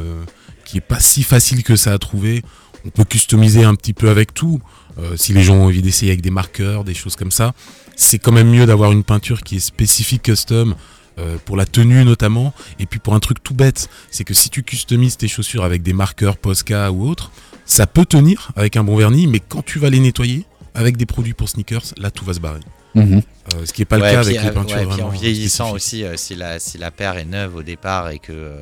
[0.72, 2.44] qui est pas si facile que ça à trouver.
[2.86, 4.62] On peut customiser un petit peu avec tout.
[4.98, 7.54] Euh, si les gens ont envie d'essayer avec des marqueurs, des choses comme ça,
[7.98, 10.76] c'est quand même mieux d'avoir une peinture qui est spécifique custom.
[11.20, 14.50] euh, pour la tenue notamment, et puis pour un truc tout bête, c'est que si
[14.50, 17.32] tu customises tes chaussures avec des marqueurs Posca ou autres,
[17.66, 21.06] ça peut tenir avec un bon vernis, mais quand tu vas les nettoyer, avec des
[21.06, 22.62] produits pour sneakers, là tout va se barrer.
[22.96, 23.22] Mhm.
[23.54, 25.10] Euh, ce qui n'est pas Ouais, le cas puis, avec les peintures ouais, puis en
[25.10, 28.62] vieillissant aussi, euh, si, la, si la paire est neuve au départ et que euh,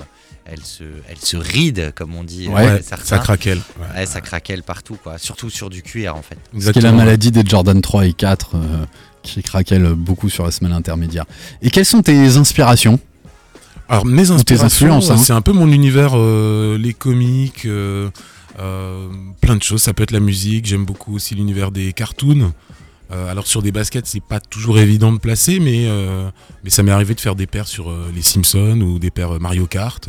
[0.51, 3.59] elle, se, elle se ride, comme on dit, Ouais, euh, ça craquelle.
[3.79, 3.99] Ouais.
[3.99, 5.17] Ouais, ça craquelle partout, quoi.
[5.17, 6.37] Surtout sur du cuir, en fait.
[6.59, 8.85] Ce qui est la maladie des Jordan 3 et 4 euh,
[9.23, 11.25] qui craquelle beaucoup sur la semaine intermédiaire.
[11.61, 12.99] Et quelles sont tes inspirations
[13.87, 15.17] Alors mes inspirations, influences, hein.
[15.17, 18.09] c'est un peu mon univers, euh, les comics, euh,
[18.59, 19.07] euh,
[19.41, 19.81] plein de choses.
[19.81, 20.65] Ça peut être la musique.
[20.65, 22.53] J'aime beaucoup aussi l'univers des cartoons.
[23.11, 26.29] Euh, alors sur des baskets, c'est pas toujours évident de placer, mais euh,
[26.67, 29.65] ça m'est arrivé de faire des paires sur euh, les Simpsons ou des paires Mario
[29.65, 30.07] Kart.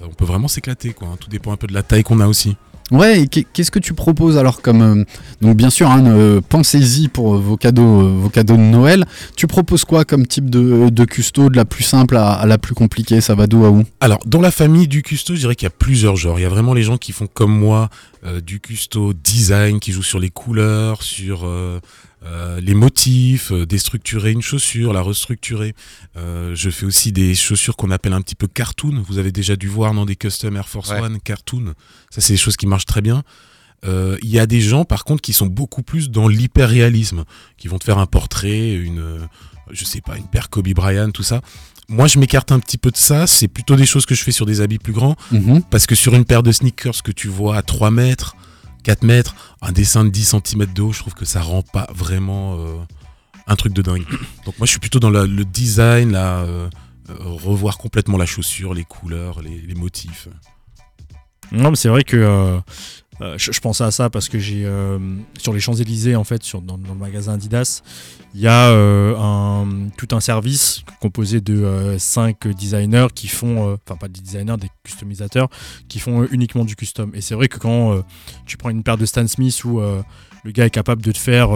[0.00, 1.08] on peut vraiment s'éclater, quoi.
[1.08, 1.16] hein.
[1.20, 2.56] Tout dépend un peu de la taille qu'on a aussi.
[2.90, 5.04] Ouais, et qu'est- qu'est-ce que tu proposes alors comme euh,
[5.40, 9.06] donc bien sûr hein, euh, pensez-y pour vos cadeaux euh, vos cadeaux de Noël.
[9.36, 12.74] Tu proposes quoi comme type de, de custo de la plus simple à, la plus
[12.74, 13.84] compliquée Ça va d'où à où?
[14.00, 16.38] Alors, dans la famille du custo, je dirais qu'il y a plusieurs genres.
[16.38, 17.88] Il y a vraiment les gens qui font comme moi
[18.26, 21.48] euh, du custo design, qui jouent sur les couleurs, sur
[22.24, 25.74] euh, euh, les motifs, euh, déstructurer une chaussure, la restructurer.
[26.16, 29.02] Euh, je fais aussi des chaussures qu'on appelle un petit peu cartoon.
[29.06, 31.00] Vous avez déjà dû voir dans des custom Air Force Ouais.
[31.00, 31.74] One cartoon.
[32.10, 33.22] Ça, c'est des choses qui marchent très bien.
[33.84, 37.24] Euh, Il y a des gens, par contre, qui sont beaucoup plus dans l'hyperréalisme,
[37.56, 39.18] qui vont te faire un portrait, une, euh,
[39.70, 41.40] je sais pas, une paire Kobe Bryant, tout ça.
[41.88, 43.26] Moi, je m'écarte un petit peu de ça.
[43.26, 45.16] C'est plutôt des choses que je fais sur des habits plus grands.
[45.32, 45.62] Mhm.
[45.70, 48.36] Parce que sur une paire de sneakers que tu vois à 3 mètres,
[48.84, 51.88] 4 mètres, un dessin de 10 cm de haut, je trouve que ça rend pas
[51.92, 52.76] vraiment euh,
[53.46, 54.04] un truc de dingue.
[54.44, 56.68] Donc moi, je suis plutôt dans le design, la, euh,
[57.10, 60.28] euh, revoir complètement la chaussure, les couleurs, les, motifs.
[61.50, 62.60] Non, mais c'est vrai que
[63.20, 64.98] euh, je, pensais à ça parce que j'ai euh,
[65.38, 67.82] sur les Champs-Élysées, en fait, dans, le magasin Adidas,
[68.34, 73.96] il y a euh, tout un service composé de euh, cinq designers qui font, enfin
[73.96, 75.48] pas des designers, des customisateurs
[75.88, 77.12] qui font uniquement du custom.
[77.14, 78.02] Et c'est vrai que quand
[78.46, 81.50] tu prends une paire de Stan Smith où le gars est capable de te faire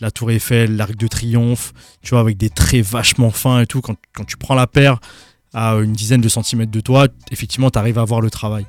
[0.00, 3.80] la Tour Eiffel, l'Arc de Triomphe, tu vois, avec des traits vachement fins et tout,
[3.80, 4.98] quand, quand tu prends la paire
[5.54, 8.66] à une dizaine de centimètres de toi, effectivement, tu arrives à voir le travail.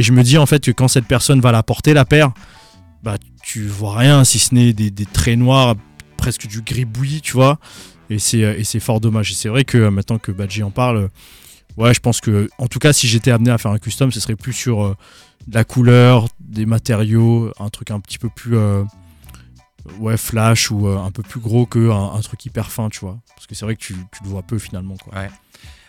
[0.00, 2.32] Et je me dis en fait que quand cette personne va la porter, la paire,
[3.02, 5.74] bah tu vois rien si ce n'est des, des traits noirs,
[6.16, 7.58] presque du gris bouilli, tu vois.
[8.08, 9.30] Et c'est, euh, fort dommage.
[9.30, 11.08] Et c'est vrai que euh, maintenant que Badji en parle, euh,
[11.76, 14.20] ouais, je pense que, en tout cas, si j'étais amené à faire un custom, ce
[14.20, 14.96] serait plus sur
[15.46, 18.56] de la couleur, des matériaux, un truc un petit peu plus.
[19.98, 23.18] ouais, flash ou un peu plus gros que un, un truc hyper fin, tu vois.
[23.34, 25.14] Parce que c'est vrai que tu, tu le vois peu finalement, quoi.
[25.14, 25.28] Ouais.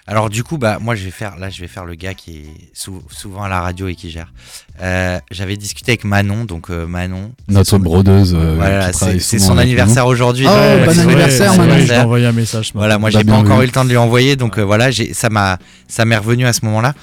[0.08, 2.38] Alors du coup, bah moi je vais faire, là je vais faire le gars qui
[2.40, 4.34] est sou- souvent à la radio et qui gère.
[4.82, 7.32] Euh, J'avais discuté avec Manon, donc euh, Manon.
[7.48, 8.34] Notre son- brodeuse.
[8.36, 10.46] euh, Voilà, c'est son anniversaire aujourd'hui.
[10.50, 11.74] Oh, bon anniversaire, Manon.
[11.76, 12.72] vrai, Je envoyé un message.
[12.74, 13.64] Voilà, moi Bah, j'ai pas encore vu.
[13.64, 16.54] eu le temps de lui envoyer, donc euh, voilà, ça m'a, ça m'est revenu à
[16.54, 16.94] ce moment-là.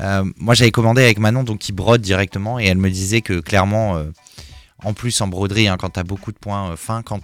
[0.00, 3.38] Euh, moi j'avais commandé avec Manon, donc qui brode directement, et elle me disait que
[3.40, 4.04] clairement, euh,
[4.82, 7.20] en plus en broderie, hein, quand t'as beaucoup de points euh, fins, quand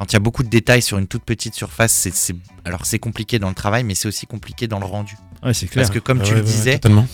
[0.00, 2.34] quand il y a beaucoup de détails sur une toute petite surface, c'est, c'est-
[2.64, 5.14] alors c'est compliqué dans le travail, mais c'est aussi compliqué dans le rendu.
[5.42, 5.84] Ouais, c'est clair.
[5.84, 7.06] Parce que comme tu ouais, le disais, totalement.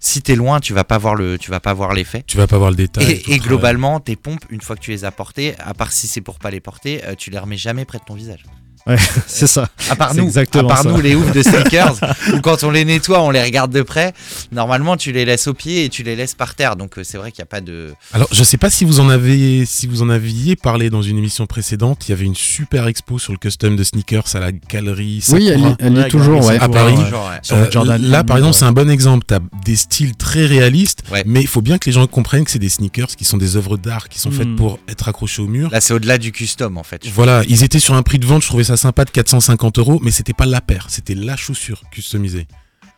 [0.00, 2.24] si t'es loin, tu vas pas voir le, tu vas pas voir l'effet.
[2.26, 3.04] Tu vas pas voir le détail.
[3.28, 6.06] Et, et globalement, tes pompes, une fois que tu les as portées, à part si
[6.08, 8.44] c'est pour pas les porter, euh, tu les remets jamais près de ton visage.
[9.26, 9.68] c'est ça.
[9.90, 10.88] À part nous, à exactement part ça.
[10.90, 11.96] nous les oufs de sneakers,
[12.34, 14.12] où quand on les nettoie, on les regarde de près.
[14.52, 16.76] Normalement, tu les laisses au pied et tu les laisses par terre.
[16.76, 17.94] Donc euh, c'est vrai qu'il n'y a pas de.
[18.12, 21.18] Alors, je sais pas si vous en avez, si vous en aviez parlé dans une
[21.18, 22.06] émission précédente.
[22.08, 25.22] Il y avait une super expo sur le custom de sneakers à la galerie.
[25.30, 25.76] Oui, elle, y- Sakura.
[25.80, 26.58] elle est Ouais, toujours, ouais.
[26.60, 26.94] à Paris.
[26.94, 27.38] Toujours, ouais.
[27.42, 28.58] Sur le Euh, Jordan là, par exemple, ouais.
[28.60, 29.24] c'est un bon exemple.
[29.28, 31.22] Tu as des styles très réalistes, Ouais.
[31.26, 33.56] mais il faut bien que les gens comprennent que c'est des sneakers qui sont des
[33.56, 34.56] œuvres d'art qui sont faites Mm.
[34.56, 35.70] pour être accrochés au mur.
[35.70, 37.02] Là, c'est au-delà du custom en fait.
[37.12, 40.00] Voilà, ils étaient sur un prix de vente, je trouvais ça sympa de 450 euros,
[40.02, 42.46] mais c'était pas la paire, c'était la chaussure customisée.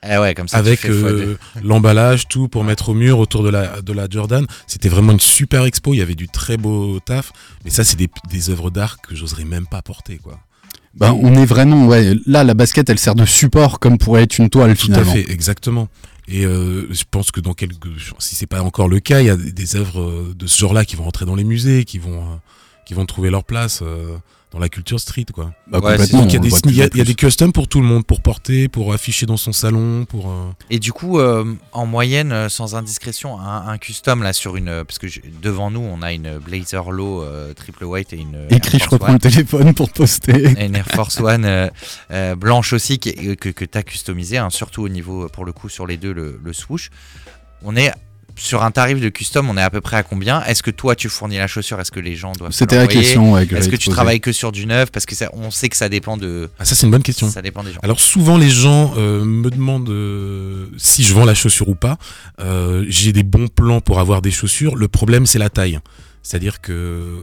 [0.08, 3.50] Eh ouais, comme ça, tu Avec euh, l'emballage, tout pour mettre au mur autour de
[3.50, 4.46] la, de la Jordan.
[4.68, 7.32] C'était vraiment une super expo, il y avait du très beau taf,
[7.64, 10.38] mais ça, c'est des, des œuvres d'art que j'oserais même pas porter, quoi.
[10.94, 12.14] Ben, on est vraiment, ouais.
[12.26, 15.12] Là, la basket, elle sert de support comme pourrait être une toile Tout finalement.
[15.12, 15.88] à fait, exactement.
[16.26, 17.88] Et euh, je pense que dans quelques,
[18.18, 20.84] si c'est pas encore le cas, il y a des, œuvres euh, de ce genre-là
[20.84, 22.36] qui vont rentrer dans les musées, qui vont, euh,
[22.84, 24.16] qui vont trouver leur place euh,
[24.50, 25.52] dans la culture street, quoi.
[25.66, 27.86] Bah, Ouais, il y a des, y a- y a des customs pour tout le
[27.86, 30.30] monde, pour porter, pour afficher dans son salon, pour.
[30.30, 34.56] euh, Et du coup, euh, en moyenne, euh, sans indiscrétion, un, un custom là sur
[34.56, 38.16] une, parce que je- devant nous, on a une Blazer Low euh, triple white et
[38.18, 39.12] une Écrit, Air je Force reprends One.
[39.14, 40.52] le téléphone pour poster.
[40.58, 41.68] Et une Air Force One euh,
[42.10, 45.52] euh, blanche aussi qui que, que tu as customisé, hein, surtout au niveau, pour le
[45.52, 46.88] coup, sur les deux, le, le swoosh.
[47.62, 47.92] On est
[48.38, 50.42] sur un tarif de custom, on est à peu près à combien?
[50.44, 51.80] Est-ce que toi tu fournis la chaussure?
[51.80, 54.32] Est-ce que les gens doivent C'était la question, ouais, que Est-ce que tu travailles que
[54.32, 54.90] sur du neuf?
[54.90, 56.48] Parce que ça, on sait que ça dépend de.
[56.58, 57.28] Ah, ça, c'est une bonne question.
[57.30, 57.80] Ça dépend des gens.
[57.82, 61.98] Alors souvent les gens euh, me demandent euh, si je vends la chaussure ou pas.
[62.40, 64.76] Euh, J'ai des bons plans pour avoir des chaussures.
[64.76, 65.80] Le problème c'est la taille.
[66.22, 67.22] C'est-à-dire que euh,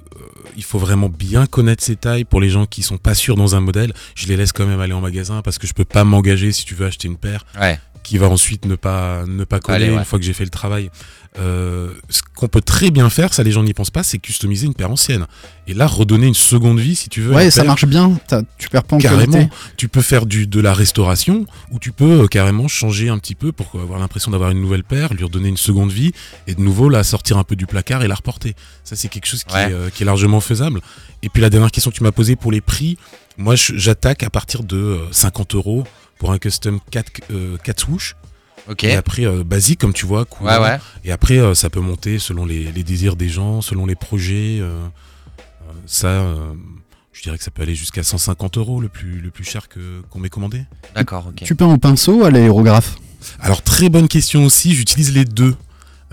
[0.58, 2.24] il faut vraiment bien connaître ses tailles.
[2.24, 4.80] Pour les gens qui sont pas sûrs dans un modèle, je les laisse quand même
[4.80, 7.46] aller en magasin parce que je peux pas m'engager si tu veux acheter une paire
[7.60, 7.80] Ouais.
[8.06, 9.98] Qui va ensuite ne pas ne pas coller Allez, ouais.
[10.00, 10.90] une fois que j'ai fait le travail.
[11.38, 14.68] Euh, ce qu'on peut très bien faire, ça les gens n'y pensent pas, c'est customiser
[14.68, 15.26] une paire ancienne
[15.68, 17.34] et là redonner une seconde vie si tu veux.
[17.34, 17.68] Ouais, ça paire.
[17.72, 18.18] marche bien.
[18.58, 19.54] Tu perds pas en Carrément, qualité.
[19.76, 23.36] tu peux faire du, de la restauration ou tu peux euh, carrément changer un petit
[23.36, 26.14] peu pour avoir l'impression d'avoir une nouvelle paire, lui redonner une seconde vie
[26.48, 28.54] et de nouveau la sortir un peu du placard et la reporter.
[28.86, 29.70] Ça, c'est quelque chose qui, Ouais.
[29.72, 30.80] est, euh, qui est largement faisable.
[31.22, 32.98] Et puis la dernière question que tu m'as posée pour les prix,
[33.38, 35.84] moi j'attaque à partir de euh, 50 euros
[36.18, 38.16] pour un custom 4, euh, 4 swoosh.
[38.70, 38.84] Ok.
[38.84, 40.26] Et après, euh, basique comme tu vois.
[40.26, 40.62] couleur.
[40.62, 40.80] Ouais, ouais.
[41.04, 44.58] Et après, euh, ça peut monter selon les, les désirs des gens, selon les projets.
[44.60, 44.88] euh,
[45.68, 46.54] euh, ça, euh,
[47.14, 50.02] je dirais que ça peut aller jusqu'à 150 euros le plus, le plus cher que
[50.10, 50.64] qu'on m'ait commandé.
[50.96, 51.44] D'accord, ok.
[51.44, 52.96] Tu peins au pinceau ou à l'aérographe?
[53.40, 55.56] Alors, très bonne question aussi, j'utilise les deux.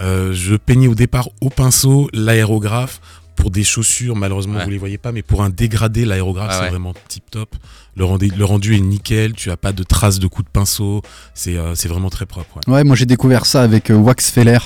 [0.00, 3.00] Euh, je peignais au départ au pinceau, l'aérographe.
[3.42, 4.64] Pour des chaussures, malheureusement, Ouais.
[4.64, 6.70] vous les voyez pas, mais pour un dégradé, l'aérographe, Ah c'est ouais.
[6.70, 7.56] vraiment tip top.
[7.96, 11.02] Le rendu, le rendu est nickel, tu as pas de traces de coups de pinceau,
[11.34, 12.58] c'est euh, c'est vraiment très propre.
[12.68, 12.72] ouais.
[12.72, 14.58] Ouais, moi j'ai découvert ça avec euh, Wax Feller,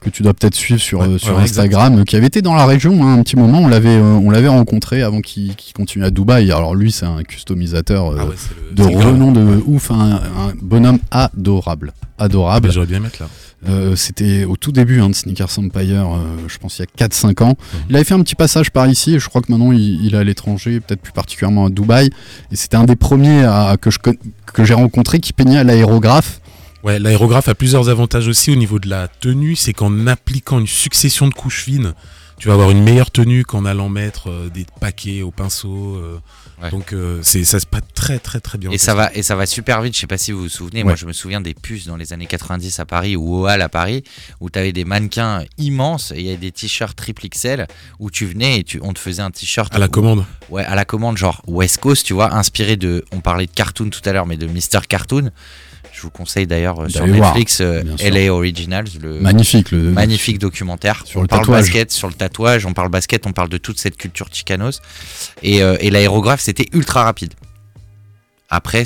[0.00, 2.54] que tu dois peut-être suivre sur, Ouais, euh, sur ouais, Instagram, qui avait été dans
[2.54, 3.60] la région hein, un petit moment.
[3.60, 6.50] On l'avait, euh, on l'avait rencontré avant qu'il continue à Dubaï.
[6.50, 10.98] Alors lui, c'est un customisateur euh, Ah le- de renom de ouf, un, un bonhomme
[11.10, 12.68] adorable, adorable.
[12.68, 13.28] bah, J'aurais bien mettre là.
[13.68, 17.06] Euh, C'était au tout début hein, de Sneakers Empire, euh, je pense il y a
[17.08, 17.48] 4-5 ans.
[17.48, 17.80] Mhm.
[17.90, 20.14] Il avait fait un petit passage par ici, et je crois que maintenant il, il
[20.14, 22.10] est à l'étranger, peut-être plus particulièrement à Dubaï.
[22.52, 26.40] Et c'était un des premiers à- que j'ai rencontré qui peignait à l'aérographe.
[26.82, 30.66] Ouais, l'aérographe a plusieurs avantages aussi au niveau de la tenue, c'est qu'en appliquant une
[30.66, 31.94] succession de couches fines,
[32.38, 35.96] tu vas avoir une meilleure tenue qu'en allant mettre euh, des paquets au pinceau.
[36.62, 36.70] Ouais.
[36.70, 38.70] Donc euh, c'est ça se passe très très très bien.
[38.70, 39.94] Et ça va, et ça va super vite.
[39.94, 40.84] Je sais pas si vous vous souvenez.
[40.84, 43.60] Moi, je me souviens des puces dans les années 90 à Paris ou au Hall
[43.60, 44.04] à Paris,
[44.40, 47.66] où tu avais des mannequins immenses et il y avait des t-shirts triple XL
[47.98, 50.24] où tu venais et tu, on te faisait un t-shirt À la où- commande.
[50.50, 53.04] Ouais, à la commande, genre West Coast, tu vois, inspiré de.
[53.12, 54.86] On parlait de cartoon tout à l'heure, mais de Mr.
[54.88, 55.30] Cartoon.
[55.96, 57.82] Je vous conseille d'ailleurs euh, sur voir, Netflix euh.
[58.02, 59.78] LA Originals, le Magnifique le.
[59.90, 61.02] magnifique documentaire.
[61.06, 61.60] Sur on le parle tatouage.
[61.62, 64.80] basket, sur le tatouage, on parle basket, on parle de toute cette culture chicanos.
[65.42, 67.34] Et, euh, et l'aérographe, c'était ultra rapide.
[68.50, 68.84] Après,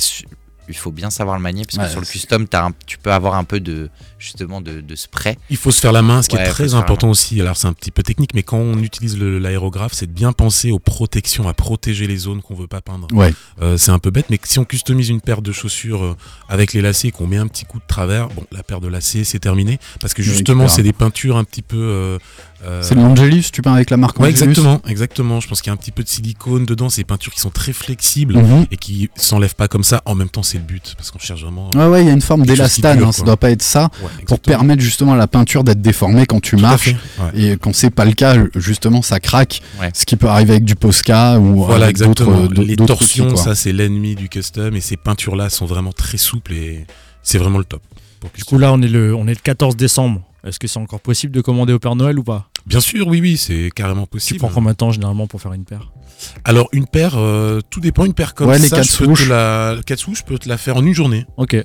[0.69, 3.13] il faut bien savoir le manier, parce que Ouais, sur le custom, un- tu peux
[3.13, 3.89] avoir un peu de
[4.19, 5.37] justement de, de spray.
[5.51, 7.41] Il faut se faire la main, ce qui Ouais, est très important aussi.
[7.41, 10.71] Alors c'est un petit peu technique, mais quand on utilise l'aérographe, c'est de bien penser
[10.71, 13.07] aux protections, à protéger les zones qu'on veut pas peindre.
[13.13, 13.33] Ouais.
[13.63, 16.17] Euh, c'est un peu bête, mais si on customise une paire de chaussures euh,
[16.49, 19.25] avec les lacets, qu'on met un petit coup de travers, bon, la paire de lacets,
[19.25, 21.77] c'est terminé, parce que justement, c'est des peintures un petit peu.
[21.79, 22.19] euh,
[22.65, 25.41] euh, C'est de l'Angelus, tu peins avec la marque Ouais, Angelus exactement, exactement.
[25.41, 26.89] Je pense qu'il y a un petit peu de silicone dedans.
[26.89, 28.67] C'est des peintures qui sont très flexibles Mhm.
[28.71, 30.03] et qui s'enlèvent pas comme ça.
[30.07, 31.71] En même temps, c'est le but parce qu'on cherche vraiment.
[31.75, 34.08] Ouais, ouais, il y a une forme d'élastane, hein, ça doit pas être ça, Ouais,
[34.27, 36.95] pour permettre justement à la peinture d'être déformée quand tu Tout marches.
[37.35, 37.41] ouais.
[37.41, 39.61] Et quand c'est pas le cas, justement, ça craque.
[39.81, 39.91] Ouais.
[39.95, 42.47] Ce qui peut arriver avec du Posca ou Voilà, avec d'autres- exactement.
[42.47, 46.19] d'autres- Les torsions, outils, ça, c'est l'ennemi du custom et ces peintures-là sont vraiment très
[46.19, 46.87] souples et
[47.23, 47.83] c'est vraiment le top.
[48.21, 50.23] pour Du coup, là, on est le, on est le 14 décembre.
[50.47, 52.49] Est-ce que c'est encore possible de commander au Père Noël ou pas?
[52.67, 54.39] Bien sûr, oui, oui, c'est carrément Tu possible.
[54.39, 55.91] prends combien de temps généralement pour faire une paire?
[56.45, 58.05] Alors, une paire, euh, tout dépend.
[58.05, 59.29] Une paire comme Ouais, les ça, quatre je peux te souches.
[59.29, 61.27] la, quatre souches, je peux te la faire en une journée.
[61.37, 61.57] Ok.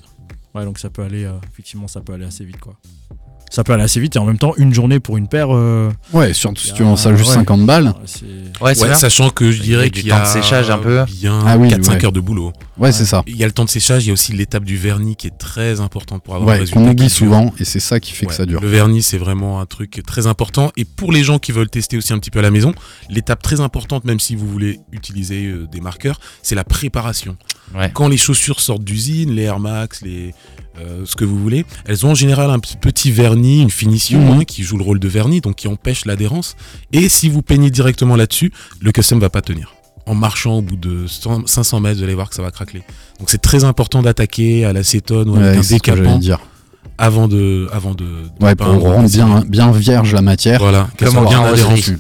[0.54, 2.78] Ouais, donc ça peut aller, euh, effectivement, ça peut aller assez vite, quoi.
[3.56, 5.50] Ça peut aller assez vite et en même temps, une journée pour une paire.
[5.56, 7.36] euh, Ouais, surtout si tu vends ça juste ouais.
[7.36, 7.86] 50 balles.
[7.90, 8.26] Ouais, c'est
[8.64, 8.96] Ouais, vrai.
[8.96, 10.80] sachant que je Il y a dirais du qu'il y temps a de séchage un
[10.80, 11.04] peu.
[11.06, 12.06] bien Ah oui, 4-5 ouais.
[12.06, 12.52] heures de boulot.
[12.80, 13.22] Ouais, c'est ça.
[13.28, 15.28] Il y a le temps de séchage, il y a aussi l'étape du vernis qui
[15.28, 17.10] est très importante pour avoir un Ouais, résultat qu'on dure.
[17.12, 18.60] souvent et c'est ça qui fait que ça dure.
[18.60, 20.72] Le vernis, c'est vraiment un truc très important.
[20.76, 22.74] Et pour les gens qui veulent tester aussi un petit peu à la maison,
[23.08, 27.38] l'étape très importante, même si vous voulez utiliser euh, des marqueurs, c'est la préparation.
[27.76, 27.92] Ouais.
[27.94, 30.34] Quand les chaussures sortent d'usine, les Air Max, les,
[30.80, 34.40] euh, ce que vous voulez, elles ont en général un petit- vernis, une finition Mhm.
[34.40, 36.56] hein, qui joue le rôle de vernis, donc qui empêche l'adhérence.
[36.92, 38.52] Et si vous peignez directement là-dessus,
[38.82, 39.76] le custom va pas tenir.
[40.06, 42.82] En marchant au bout de 100 500 mètres, vous allez voir que ça va craquer.
[43.20, 46.40] Donc c'est très important d'attaquer à l'acétone ou avec Ouais, un décapant dire.
[46.98, 50.60] avant de, avant de, de Ouais, pour rendre bien, bien vierge la matière.
[50.60, 51.92] Voilà, qu'elle soit en bien adhérente.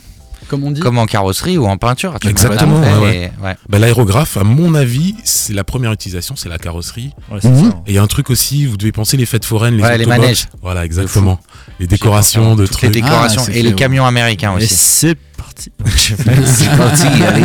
[0.53, 0.79] Comme on dit.
[0.81, 2.15] Comme en carrosserie ou en peinture.
[2.21, 3.31] tu Exactement, ouais.
[3.41, 7.09] Bah, L'aérographe, à mon avis, c'est la première utilisation, c'est la carrosserie.
[7.31, 7.71] Ouais, Mhm.
[7.71, 7.77] ça.
[7.87, 9.97] Et il y a un truc aussi, vous devez penser les fêtes foraines, les Ouais,
[9.97, 10.45] les manèges.
[10.61, 11.39] Voilà, exactement.
[11.79, 13.03] Les décorations de Toutes les trucs.
[13.03, 13.75] décorations Ah, et fait, les ouais.
[13.75, 14.73] camions américains Et aussi.
[14.75, 15.71] c'est parti.
[16.45, 17.43] C'est parti, allez.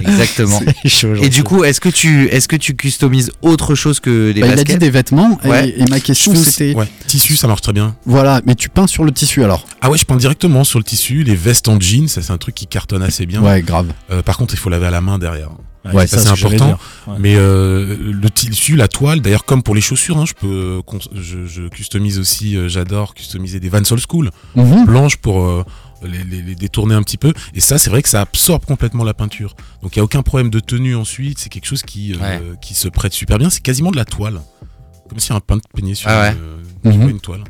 [0.12, 0.60] Exactement.
[0.86, 4.40] Chaud, Et du coup, est-ce que tu est-ce que tu customises autre chose que des
[4.40, 5.74] Bah, il a dit baskets des vêtements et- Ouais.
[5.76, 7.94] et, ma question c'était Ouais, tissu, ça marche très bien.
[8.06, 9.66] voilà, mais tu peins sur le tissu alors?
[9.80, 12.38] Ah ouais, je peins directement sur le tissu, les vestes en jean, ça c'est un
[12.38, 13.42] truc qui cartonne assez bien.
[13.42, 13.92] Ouais, grave.
[14.10, 15.50] Euh, par contre, il faut laver à la main derrière.
[15.92, 16.78] Ouais, ça, c'est important.
[17.08, 17.14] Ouais.
[17.18, 20.98] Mais euh, le tissu, la toile, d'ailleurs comme pour les chaussures, hein, je peux, euh,
[21.12, 24.86] je, je customise aussi, euh, j'adore customiser des Vans Old School Mhm.
[24.86, 25.64] blanches pour euh,
[26.04, 27.32] les, les- les détourner un petit peu.
[27.54, 29.54] Et ça, c'est vrai que ça absorbe complètement la peinture.
[29.82, 31.38] Donc il y a aucun problème de tenue ensuite.
[31.38, 32.40] C'est quelque chose qui, euh, Ouais.
[32.60, 33.50] qui se prête super bien.
[33.50, 34.40] C'est quasiment de la toile,
[35.08, 36.32] comme si un peintre peignait sur, Ah ouais.
[36.84, 37.10] une, euh, sur Mhm.
[37.10, 37.44] une toile.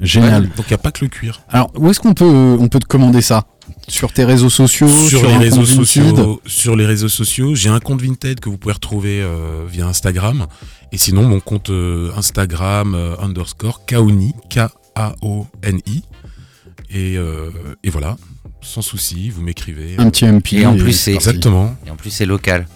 [0.00, 0.44] Génial.
[0.56, 1.42] Donc il n'y a pas que le cuir.
[1.50, 2.24] Alors, où est-ce qu'on peut,
[2.58, 3.46] on peut te commander ça?
[3.88, 8.00] Sur tes réseaux sociaux sur, les réseaux sociaux, sur les réseaux sociaux, j'ai un compte
[8.02, 10.46] Vinted que vous pouvez retrouver euh, via Instagram.
[10.92, 16.02] Et sinon, mon compte euh, Instagram euh, underscore Kaoni, K-A-O-N-I.
[16.94, 17.50] Et, euh,
[17.82, 18.16] et voilà,
[18.60, 19.94] sans souci, vous m'écrivez.
[19.98, 20.54] Un petit MP.
[20.54, 21.14] Et en plus, c'est-.
[21.14, 21.74] Exactement.
[21.86, 22.66] Et en plus, c'est local.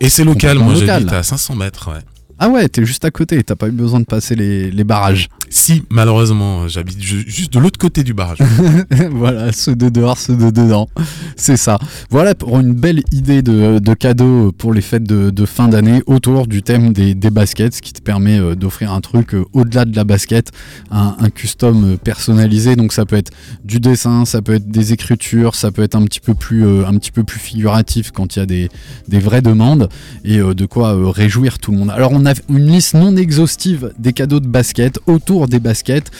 [0.00, 0.86] Et c'est local, moi local.
[0.86, 1.90] j'habite à 500 mètres.
[1.92, 2.00] Ouais.
[2.38, 5.28] Ah ouais, t'es juste à côté, t'as pas eu besoin de passer les, les barrages.
[5.50, 8.38] Si, malheureusement, j'habite ju- juste de l'autre côté du barrage.
[9.10, 10.88] voilà, ceux de dehors, ceux de dedans.
[11.36, 11.78] C'est ça.
[12.10, 16.02] Voilà pour une belle idée de, de cadeau pour les fêtes de, de fin d'année
[16.06, 19.44] autour du thème des, des baskets, ce qui te permet euh, d'offrir un truc euh,
[19.52, 20.52] au-delà de la basket,
[20.90, 22.76] un, un custom euh, personnalisé.
[22.76, 23.32] Donc ça peut être
[23.64, 26.94] du dessin, ça peut être des écritures, ça peut être un petit peu plus, un
[26.98, 28.68] petit peu plus figuratif quand il y a des,
[29.08, 29.88] des vraies demandes
[30.24, 31.90] et de quoi réjouir tout le monde.
[31.90, 36.10] Alors on a une liste non exhaustive des cadeaux de basket autour des baskets.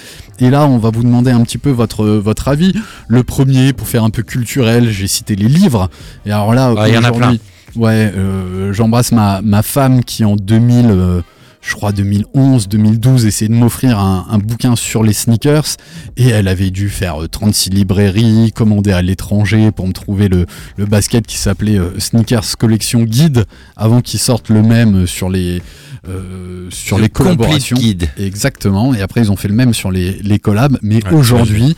[0.40, 2.74] Et là, on va vous demander un petit peu votre, votre avis.
[3.08, 5.90] Le premier, pour faire un peu culturel, j'ai cité les livres.
[6.26, 7.40] Et alors là, il y en a aujourd'hui,
[7.76, 11.22] ouais, euh, j'embrasse ma, ma femme qui en 2000, euh,
[11.68, 15.76] je crois 2011, 2012, essayait de m'offrir un, un bouquin sur les sneakers.
[16.16, 20.46] Et elle avait dû faire euh, 36 librairies, commander à l'étranger pour me trouver le,
[20.76, 23.44] le basket qui s'appelait euh, Sneakers Collection Guide
[23.76, 25.60] avant qu'il sorte le même sur les,
[26.08, 27.76] euh, sur Le les collaborations.
[27.76, 28.08] Guide.
[28.18, 31.76] Exactement, et après ils ont fait le même sur les, les collabs, mais Ouais, aujourd'hui,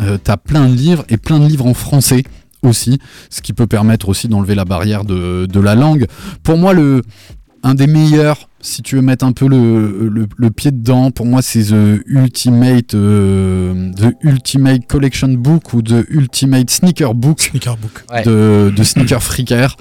[0.00, 2.22] euh, t'as plein de livres et plein de livres en français
[2.62, 2.98] aussi,
[3.30, 6.06] ce qui peut permettre aussi d'enlever la barrière de, de la langue.
[6.42, 7.02] Pour moi, le,
[7.62, 11.26] un des meilleurs, si tu veux mettre un peu le, le, le pied dedans, pour
[11.26, 17.76] moi c'est The Ultimate, euh, The Ultimate Collection Book ou The Ultimate Sneaker Book Sneaker
[17.76, 18.04] Book.
[18.12, 18.22] Ouais.
[18.22, 19.76] de, de Sneaker Freaker.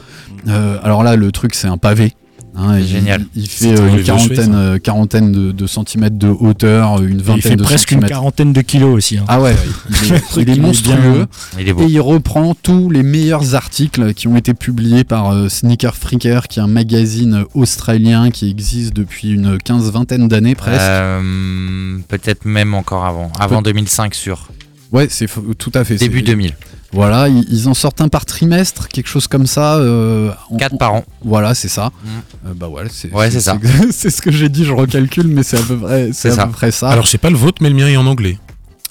[0.48, 2.14] Euh, alors là, le truc, c'est un pavé.
[2.58, 3.26] Hein, C'est il- génial.
[3.36, 7.42] Il, fait euh, une quarantaine, euh, quarantaine de, de centimètres de hauteur, une vingtaine il
[7.42, 8.08] fait de presque une centimètres.
[8.14, 9.18] quarantaine de kilos aussi.
[9.18, 9.26] hein.
[9.28, 9.56] Ah ouais,
[10.38, 10.96] il est, il monstrueux.
[10.98, 11.28] bien-
[11.60, 11.84] Il est beau.
[11.84, 16.48] Et il reprend tous les meilleurs articles qui ont été publiés par euh, Sneaker Freaker,
[16.48, 20.80] qui est un magazine australien qui existe depuis une quinze vingtaine d'années presque.
[20.82, 23.32] Euh, Peut-être même encore avant.
[23.40, 24.50] Avant 2005 sur.
[24.92, 25.96] Ouais, c'est f- tout à fait.
[25.96, 26.54] Début c'est- 2000.
[26.92, 29.76] Voilà, ils, ils en sortent un par trimestre, quelque chose comme ça.
[29.76, 31.04] euh, 4 par an.
[31.24, 31.88] Voilà, c'est ça.
[32.04, 32.08] Mm.
[32.48, 33.58] Euh, bah ouais, c'est Ouais, c'est ça.
[33.92, 36.36] C'est ce que j'ai dit, je recalcule, mais c'est à peu près, c'est C'est à
[36.36, 36.46] ça.
[36.48, 36.90] peu près ça.
[36.90, 38.38] Alors sais pas le vôtre, mais le mien est en anglais.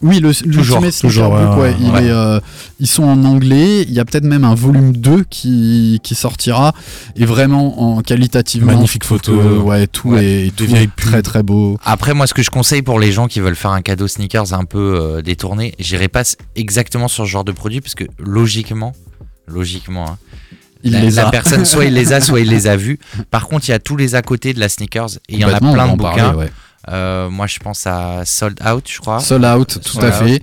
[0.02, 2.04] Oui, le toujours, Sneaker toujours, Book, ouais, ouais, il ouais.
[2.06, 2.40] est, euh,
[2.80, 3.82] ils sont en anglais.
[3.82, 6.74] Il y a peut-être même un volume 2 qui, qui sortira.
[7.16, 9.32] Et vraiment, en qualitativement, Magnifique photo.
[9.32, 10.46] que, ouais, tout Ouais.
[10.48, 11.78] est, tout est très très beau.
[11.84, 14.52] Après, moi, ce que je conseille pour les gens qui veulent faire un cadeau sneakers
[14.52, 16.22] un peu euh, détourné, j'irai pas
[16.56, 18.92] exactement sur ce genre de produit parce que logiquement,
[19.46, 20.18] logiquement, hein,
[20.82, 21.30] Il la, les la a.
[21.30, 22.98] personne soit il les a, soit il les a vus.
[23.30, 25.44] Par contre, il y a tous les à côté de la sneakers et il y
[25.44, 26.14] en a plein de bouquins.
[26.16, 26.52] parler, ouais.
[26.88, 29.20] Euh, moi, je pense à Sold Out, je crois.
[29.20, 30.42] Sold Out, tout Sold à fait.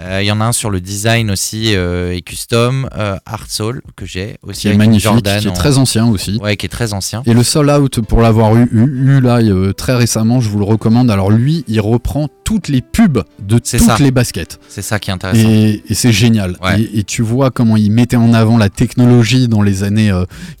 [0.00, 3.46] Euh, Il y en a un sur le design aussi euh, et custom, euh, Art
[3.48, 6.38] Soul que j'ai aussi Qui est magnifique, Jordan qui est en- très ancien aussi.
[6.42, 7.22] ouais, qui est très ancien.
[7.26, 8.86] Et le Soul Out, pour l'avoir eu, eu,
[9.16, 11.10] eu là euh, très récemment, je vous le recommande.
[11.10, 13.96] Alors lui, il reprend toutes les pubs de toutes ça.
[14.00, 14.58] les baskets.
[14.68, 15.48] C'est ça qui est intéressant.
[15.48, 16.56] Et, et c'est génial.
[16.62, 16.80] Ouais.
[16.82, 20.10] Et, et tu vois comment il mettait en avant la technologie dans les années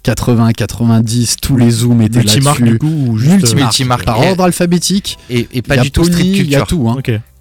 [0.04, 1.36] 80-90.
[1.40, 2.78] Tous les zooms étaient Multimarque du là-dessus.
[2.78, 3.32] coup ou juste.
[3.32, 3.62] Multimarque.
[3.64, 4.04] Multimarque.
[4.04, 5.18] Par ordre alphabétique.
[5.30, 6.66] Et, pas du tout Il y a culture.
[6.66, 6.88] tout.
[6.88, 6.98] Hein.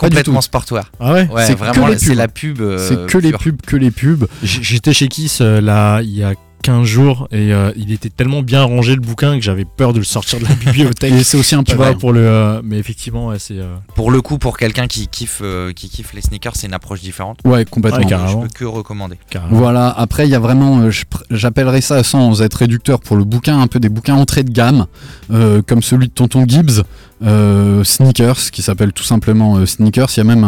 [0.09, 0.91] Complètement sportwear.
[0.99, 1.27] Ah ouais.
[1.29, 2.17] Ouais, C'est vraiment, que les là, c'est pubs.
[2.17, 2.61] la pub.
[2.61, 4.27] euh, c'est que les pubs, que les pubs.
[4.43, 8.41] J'étais chez Kiss euh, là il y a 15 jours et euh, il était tellement
[8.41, 11.13] bien rangé le bouquin que j'avais peur de le sortir de la bibliothèque.
[11.15, 13.75] Et c'est aussi un tu peu vois pour le euh, mais effectivement ouais, c'est euh,
[13.95, 17.01] Pour le coup, pour quelqu'un qui kiffe, euh, qui kiffe les sneakers, c'est une approche
[17.01, 17.39] différente.
[17.45, 17.99] Ouais, complètement.
[17.99, 19.17] Ouais, Je peux que recommander.
[19.29, 19.57] carrément.
[19.57, 20.91] Voilà, après il y a vraiment, euh,
[21.29, 24.85] j'appellerais ça sans être réducteur pour le bouquin, un peu des bouquins entrée de gamme,
[25.31, 26.83] euh, comme celui de Tonton Gibbs,
[27.23, 30.07] euh, Sneakers, qui s'appelle tout simplement euh, Sneakers.
[30.15, 30.47] Il y a même un-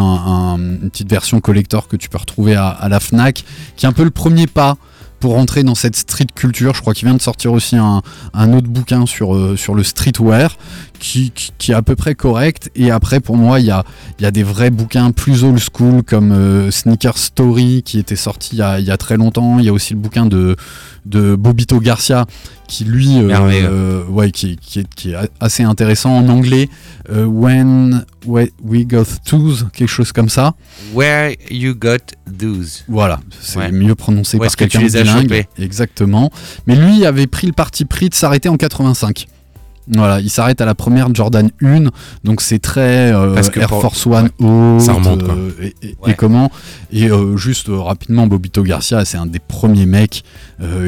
[0.54, 3.44] un- une petite version collector que tu peux retrouver à, à la FNAC,
[3.76, 4.76] qui est un peu le premier pas
[5.24, 6.74] pour rentrer dans cette street culture.
[6.74, 8.02] Je crois qu'il vient de sortir aussi un,
[8.52, 10.58] autre bouquin sur, euh, sur le streetwear,
[10.98, 12.70] qui, qui, qui est à peu près correct.
[12.74, 13.84] Et après, pour moi, il y a,
[14.20, 18.50] y a des vrais bouquins plus old school comme euh, Sneaker Story qui était sorti
[18.52, 19.58] il y, a, y a très longtemps.
[19.58, 20.56] Il y a aussi le bouquin de,
[21.06, 22.26] de Bobito Garcia
[22.66, 26.68] qui lui, euh, euh, ouais, qui, qui est, qui est assez intéressant en anglais.
[27.10, 30.54] euh, When we got twos, quelque chose comme ça.
[30.94, 31.98] Where you got
[32.38, 32.84] those.
[32.88, 33.70] Voilà, c'est Ouais.
[33.72, 35.46] mieux prononcé Où par est-ce que tu quelqu'un de bilingue.
[35.58, 36.30] Exactement.
[36.66, 39.26] Mais lui avait pris le parti pris de s'arrêter en 85.
[39.88, 41.90] Voilà, il s'arrête à la première Jordan 1,
[42.24, 45.34] donc c'est très euh, Parce que Air pour- Force One haute, Ça remonte, quoi.
[45.34, 46.12] euh, et, et- Ouais.
[46.12, 46.50] et comment
[46.90, 50.22] Et euh, juste rapidement, Bobito Garcia, c'est un des premiers mecs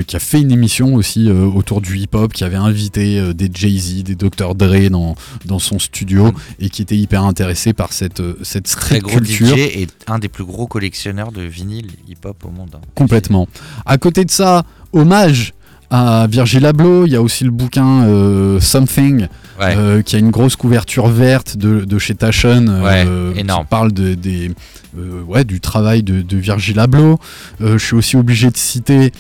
[0.07, 4.15] qui a fait une émission aussi autour du hip-hop, qui avait invité des Jay-Z, des
[4.15, 4.55] Dr.
[4.55, 9.01] Dre dans, dans son studio, et qui était hyper intéressé par cette, cette Très street
[9.01, 9.55] gros culture.
[9.57, 12.71] DJ et un des plus gros collectionneurs de vinyle hip-hop au monde.
[12.75, 12.81] hein.
[12.95, 13.49] Complètement.
[13.85, 15.53] À côté de ça, hommage
[15.91, 19.29] à Virgil Abloh, il y a aussi le bouquin euh, Something,
[19.59, 19.75] Ouais.
[19.75, 23.91] euh, qui a une grosse couverture verte de, de chez Taschen, euh, Ouais, qui parle
[23.93, 24.51] de, des,
[24.99, 27.19] euh, ouais, du travail de, de Virgil Abloh.
[27.61, 29.13] Je suis aussi obligé de citer,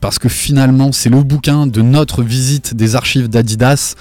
[0.00, 3.94] parce que finalement c'est le bouquin de notre visite des archives d'Adidas,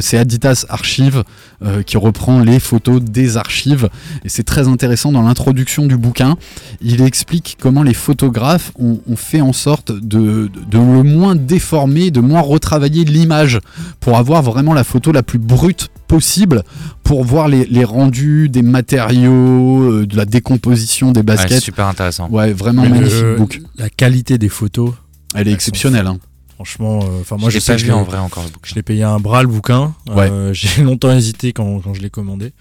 [0.00, 1.24] c'est Adidas Archive
[1.62, 3.88] euh, qui reprend les photos des archives,
[4.24, 6.36] et c'est très intéressant dans l'introduction du bouquin.
[6.80, 11.23] Il explique comment les photographes ont, ont fait en sorte de, de- de le moins
[11.34, 13.58] déformer, de moins retravailler l'image
[14.00, 16.62] pour avoir vraiment la photo la plus brute possible
[17.02, 21.60] pour voir les, les rendus des matériaux, euh, de la décomposition des Ouais, baskets.
[21.62, 22.28] super intéressant.
[22.28, 23.60] Ouais, vraiment Mais magnifique le- book.
[23.76, 24.92] La qualité des photos,
[25.34, 26.06] Elle est exceptionnelle.
[26.06, 26.18] hein.
[26.54, 28.50] franchement, euh, enfin Moi, moi je je l'ai sais pas vu en vrai encore le
[28.50, 28.68] bouquin.
[28.68, 29.94] Je l'ai payé un bras le bouquin.
[30.10, 32.52] Euh, J'ai longtemps hésité quand, quand je l'ai commandé.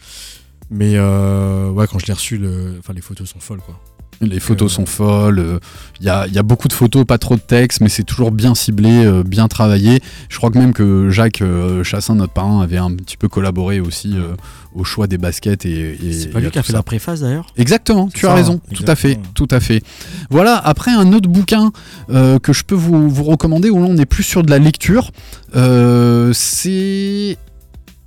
[0.71, 2.77] Mais euh, ouais, quand je l'ai reçu, le...
[2.79, 3.79] enfin, les photos sont folles quoi.
[4.21, 5.39] Les photos Euh, sont folles.
[5.39, 5.59] euh,
[5.99, 8.03] Il y, a, il y a beaucoup de photos, pas trop de texte, mais c'est
[8.03, 10.01] toujours bien ciblé, euh, bien travaillé.
[10.29, 13.79] Je crois que même que Jacques euh, Chassin, notre parrain, avait un petit peu collaboré
[13.79, 14.35] aussi euh,
[14.73, 15.65] au choix des baskets.
[15.65, 16.79] Et, et- C'est pas lui qui a fait ça.
[16.79, 17.47] la préface d'ailleurs?
[17.57, 19.81] Exactement, tu as raison, tout à fait, tout à fait.
[20.29, 21.71] Voilà, après un autre bouquin
[22.09, 24.59] euh, que je peux vous, vous recommander où là on est plus sur de la
[24.59, 25.11] lecture,
[25.55, 27.37] euh, c'est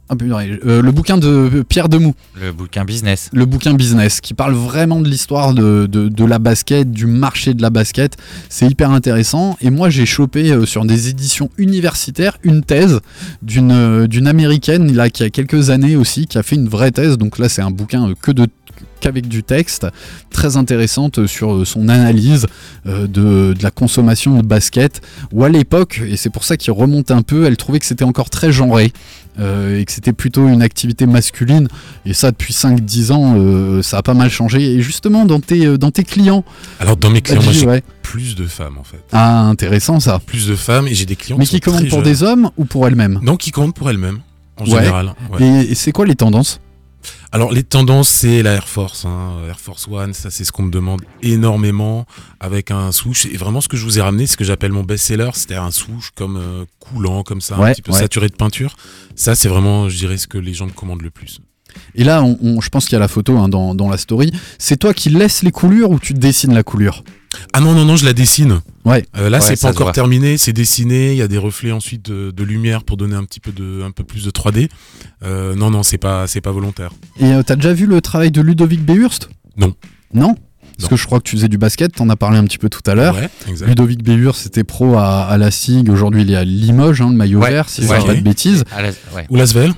[0.08, 3.28] ah, euh, le bouquin de Pierre Demou, Le bouquin business.
[3.32, 7.54] le bouquin business, qui parle vraiment de l'histoire de, de- de la basket, du marché
[7.54, 8.16] de la basket.
[8.48, 9.56] C'est hyper intéressant.
[9.60, 13.00] Et moi j'ai chopé euh, sur des éditions universitaires une thèse
[13.42, 16.90] d'une euh, d'une américaine là qui a quelques années aussi, qui a fait une vraie
[16.92, 17.18] thèse.
[17.18, 18.46] Donc là c'est un bouquin que de
[19.00, 19.86] qu'avec du texte,
[20.30, 22.46] très intéressante sur euh, son analyse
[22.86, 25.00] euh, de, de la consommation de basket,
[25.32, 28.04] où à l'époque, et c'est pour ça qu'il remonte un peu, elle trouvait que c'était
[28.04, 28.92] encore très genré,
[29.38, 31.68] euh, et que c'était plutôt une activité masculine,
[32.06, 35.76] et ça depuis 5-10 ans, euh, ça a pas mal changé, et justement dans tes,
[35.78, 36.44] dans tes clients,
[36.80, 37.82] Alors dans mes clients, moi j'ai ouais.
[38.02, 39.02] plus de femmes en fait.
[39.12, 42.04] ah intéressant ça, Plus de femmes et j'ai des clients mais qui, commandent pour jeunes.
[42.12, 43.20] des hommes ou pour elles-mêmes?
[43.22, 44.20] Non, qui commandent pour elles-mêmes
[44.58, 44.70] en Ouais.
[44.80, 45.12] général.
[45.38, 45.42] ouais.
[45.66, 46.60] Et, et c'est quoi les tendances?
[47.32, 50.62] Alors les tendances, c'est la Air Force, hein, Air Force One, ça c'est ce qu'on
[50.64, 52.06] me demande énormément
[52.40, 53.26] avec un swoosh.
[53.26, 55.70] Et vraiment ce que je vous ai ramené, ce que j'appelle mon best-seller, c'était un
[55.70, 57.98] swoosh comme euh, coulant, comme ça, Ouais, un petit peu ouais.
[57.98, 58.76] saturé de peinture.
[59.14, 61.40] Ça c'est vraiment, je dirais, ce que les gens me commandent le plus.
[61.94, 63.98] Et là, on, on- je pense qu'il y a la photo hein, dans, dans la
[63.98, 64.32] story.
[64.58, 67.04] C'est toi qui laisses les coulures ou tu dessines la coulure?
[67.52, 68.60] Ah non, non, non, je la dessine.
[68.84, 69.04] Ouais.
[69.16, 71.12] Euh, là, Ouais, c'est pas encore terminé, c'est dessiné.
[71.12, 73.82] Il y a des reflets ensuite de, de lumière pour donner un petit peu de,
[73.82, 74.68] un peu plus de 3D.
[75.24, 76.90] Euh, non, non, c'est pas, c'est pas volontaire.
[77.20, 79.74] Et euh, t'as déjà vu le travail de Ludovic Behurst Non.
[80.14, 80.34] Non?
[80.78, 80.88] Parce Non.
[80.88, 82.82] que je crois que tu faisais du basket, t'en as parlé un petit peu tout
[82.86, 83.14] à l'heure.
[83.16, 83.30] Ouais.
[83.66, 85.88] Ludovic Behurst, c'était pro à, à la SIG.
[85.88, 88.14] Aujourd'hui, il est à Limoges, hein, le maillot Ouais, vert, si c'est je dis pas
[88.14, 88.64] de bêtises.
[89.14, 89.26] Ouais.
[89.30, 89.72] Ou Lasvel?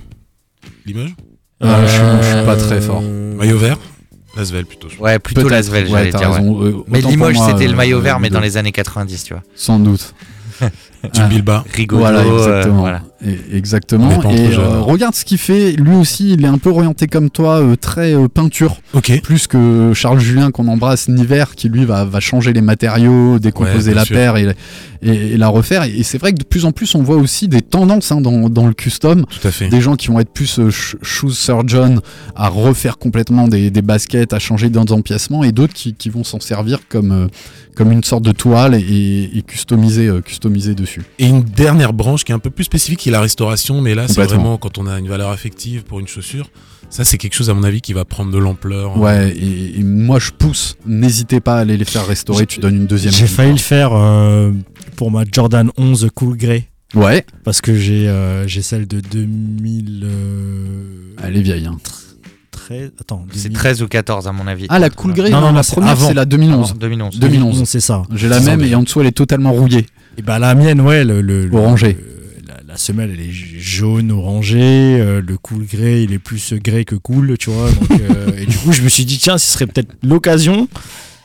[0.86, 1.14] Limoges?
[1.62, 2.02] Euh, je suis-
[2.32, 3.02] je suis pas très fort.
[3.02, 3.78] Maillot vert?
[4.37, 4.89] Lasvel plutôt.
[5.01, 5.49] Ouais, plutôt.
[5.49, 6.31] Lasvel, j'allais dire.
[6.31, 6.41] ouais.
[6.41, 9.43] Euh, Mais Limoges, c'était le euh, maillot vert, mais dans les années 90, tu vois.
[9.55, 10.14] Sans doute.
[11.12, 11.28] Jim Ah.
[11.28, 11.64] Bilba.
[11.72, 12.01] Rigolo.
[12.01, 12.80] Voilà, euh, exactement.
[12.80, 13.03] voilà.
[13.24, 14.11] Et- On exactement.
[14.30, 15.72] Et euh, regarde ce qu'il fait.
[15.72, 18.76] Lui aussi, il est un peu orienté comme toi, euh, très euh, peinture.
[18.94, 19.20] Ok.
[19.22, 23.90] Plus que Charles Julien qu'on embrasse, Niver, qui lui va, va changer les matériaux, décomposer
[23.90, 24.14] Ouais, la sûr.
[24.16, 24.55] paire et,
[25.03, 25.82] et- et la refaire.
[25.84, 28.49] Et c'est vrai que de plus en plus, on voit aussi des tendances hein, dans,
[28.49, 29.24] dans le custom.
[29.26, 29.68] Tout à fait.
[29.68, 32.01] Des gens qui vont être plus euh, sh- shoes surgeon,
[32.36, 36.38] à refaire complètement des, des baskets, à changer d'empiècement, et d'autres qui, qui vont s'en
[36.40, 37.26] servir comme, euh,
[37.74, 40.88] comme une sorte de toile et, et customiser, euh, customiser dessus.
[41.18, 43.95] Et une dernière branche qui est un peu plus spécifique, qui est la restauration, mais
[43.95, 46.51] là, c'est vraiment quand on a une valeur affective pour une chaussure.
[46.91, 48.97] Ça, c'est quelque chose, à mon avis, qui va prendre de l'ampleur.
[48.99, 52.76] Ouais, et, et moi je pousse, n'hésitez pas à aller les faire restaurer, tu donnes
[52.76, 54.53] une deuxième J'ai failli le faire euh,
[54.97, 56.68] pour ma Jordan 11 Cool Grey.
[56.95, 60.09] Ouais, Parce que j'ai euh, j'ai celle de 2013.
[61.22, 61.66] elle est vieille.
[61.66, 61.76] hein.
[63.01, 63.59] Attends, C'est 2000.
[63.59, 64.66] 13 ou 14, à mon avis.
[64.68, 66.70] Ah, la Cool Grey, Non, non, non, la non, première c'est la 2011.
[66.70, 67.18] Avant, 2011.
[67.18, 67.62] 2011.
[67.64, 68.03] c'est ça.
[68.14, 68.66] J'ai la même ça.
[68.66, 69.86] et en dessous elle est totalement rouillée.
[70.18, 71.92] Et bah la mienne, ouais, le, Orangé.
[71.92, 74.58] le- la, la semelle, elle est jaune, orangée.
[75.00, 77.70] euh, le cool grey, il est plus grey que cool, tu vois.
[77.70, 80.68] Donc, euh, et du coup, je me suis dit, tiens, ce serait peut-être l'occasion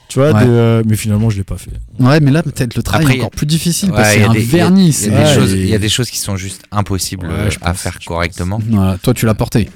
[0.09, 0.45] Tu vois, Ouais.
[0.45, 1.71] de, euh, mais finalement, je l'ai pas fait.
[1.99, 4.23] Ouais, mais là, peut-être le travail Après, est encore plus difficile Ouais, parce que c'est
[4.25, 4.83] a un des- vernis.
[4.83, 6.35] Il y, c'est- a des Ouais, choses- et- il y a des choses qui sont
[6.37, 8.59] juste impossibles Ouais, euh, à pense, faire correctement.
[9.01, 9.69] Toi, tu l'as porté.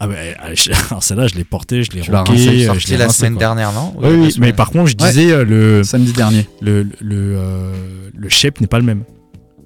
[0.00, 0.06] Ah
[0.54, 2.96] je- alors celle-là, je l'ai porté, je l'ai Tu l'as rocké, rincé, euh, je Sorti
[2.96, 3.40] la rincé, semaine quoi.
[3.40, 6.48] dernière, non Oui, oui, mais par contre, je disais, le, Samedi dernier.
[6.60, 7.72] le, le, euh,
[8.16, 9.02] le shape n'est pas le même.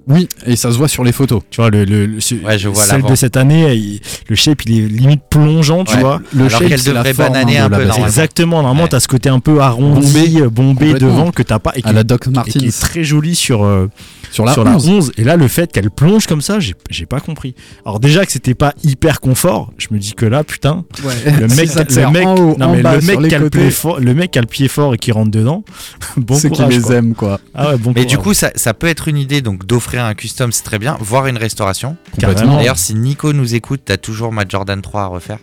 [0.05, 1.43] Oui, et ça se voit sur les photos.
[1.49, 4.77] Tu vois, le, le, Ouais, je vois celle de cette année, il- le shape, il
[4.83, 6.01] est limite plongeant, tu Ouais.
[6.01, 6.21] vois.
[6.33, 8.05] Le Alors shape, qu'elle c'est la devrait forme, hein, un de peu, normalement.
[8.05, 8.89] Exactement, normalement, Ouais.
[8.89, 10.93] t'as ce côté un peu arrondi, Bombé.
[10.95, 11.71] devant que t'as pas.
[11.75, 12.59] Et qui, À la Doc et qui Martins.
[12.59, 13.87] est très joli sur, euh,
[14.33, 14.87] Sur la sur 11.
[14.87, 15.11] la 11.
[15.17, 17.53] Et là, le fait qu'elle plonge comme ça, j'ai pas compris.
[17.85, 21.69] Alors, déjà que c'était pas hyper confort, je me dis que là, putain, le mec,
[21.69, 23.29] ça te le sert mec, en haut, non, en mais bas, le sur mec les
[23.29, 25.29] qui a le, pied fort, le mec qui a le pied fort et qui rentre
[25.29, 25.63] dedans,
[26.17, 26.75] bon c'est qu'ils courage.
[26.75, 26.95] les quoi.
[26.95, 27.39] aiment, quoi.
[27.53, 30.15] Ah ouais, bon Mais du coup, ça, ça peut être une idée donc d'offrir un
[30.15, 31.95] custom, c'est très bien, voire une restauration.
[32.17, 35.39] D'ailleurs, si Nico nous écoute, t'as toujours ma Jordan 3 à refaire.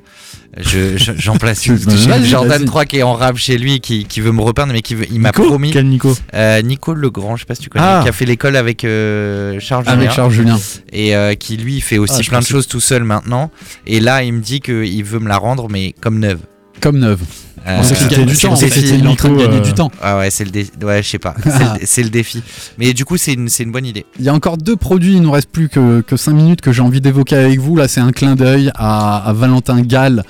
[0.56, 1.78] Je, je- j'en place une.
[1.88, 2.64] J'ai Jordan vas-y.
[2.64, 5.06] 3 qui est en rab chez lui, qui, qui veut me repeindre, mais qui veut,
[5.10, 5.70] il m'a Nico promis.
[5.70, 8.00] Quel Nico Euh, Nico Legrand, je sais pas si tu connais, Ah.
[8.02, 10.58] qui a fait l'école avec euh, Charles Avec Julien, Charles Julien.
[10.92, 13.50] et euh, qui lui fait aussi Ah, plein de choses tout seul maintenant.
[13.86, 16.40] Et là, il me dit qu'il veut me la rendre, mais comme neuve.
[16.80, 17.20] Comme neuve.
[17.66, 18.56] Euh, On sait qu'il du temps.
[18.56, 19.90] c'était Il est en train de Nico, gagner euh, du temps.
[20.02, 21.34] Ah ouais, c'est le dé- ouais, je sais pas.
[21.84, 22.42] C'est le, le défi.
[22.78, 24.06] Mais du coup, c'est une, c'est une bonne idée.
[24.18, 26.72] Il y a encore deux produits, il nous reste plus que, que 5 minutes que
[26.72, 27.76] j'ai envie d'évoquer avec vous.
[27.76, 30.24] Là, c'est un clin d'œil à, à Valentin Gall,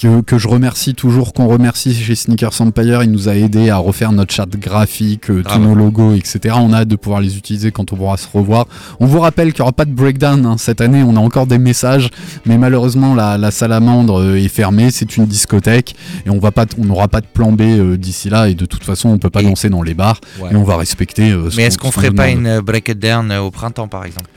[0.00, 3.02] que, que je remercie toujours, qu'on remercie chez Sneakers Empire.
[3.02, 5.64] Il nous a aidé à refaire notre charte graphique, euh, tous Bravo.
[5.64, 6.54] nos logos, etc.
[6.58, 8.66] On a hâte de pouvoir les utiliser quand on pourra se revoir.
[9.00, 11.02] On vous rappelle qu'il n'y aura pas de breakdown hein, cette année.
[11.02, 12.10] On a encore des messages,
[12.44, 14.90] mais malheureusement, la, la salamandre euh, est fermée.
[14.90, 18.28] C'est une discothèque et on va pas, on n'aura pas de plan B euh, d'ici
[18.28, 18.48] là.
[18.48, 20.50] Et de toute façon, on peut pas Et- danser dans les bars Ouais.
[20.52, 21.30] et on va respecter.
[21.30, 24.04] euh, ce Mais est-ce qu'on ferait pas une break it down euh, au printemps, par
[24.04, 24.28] exemple?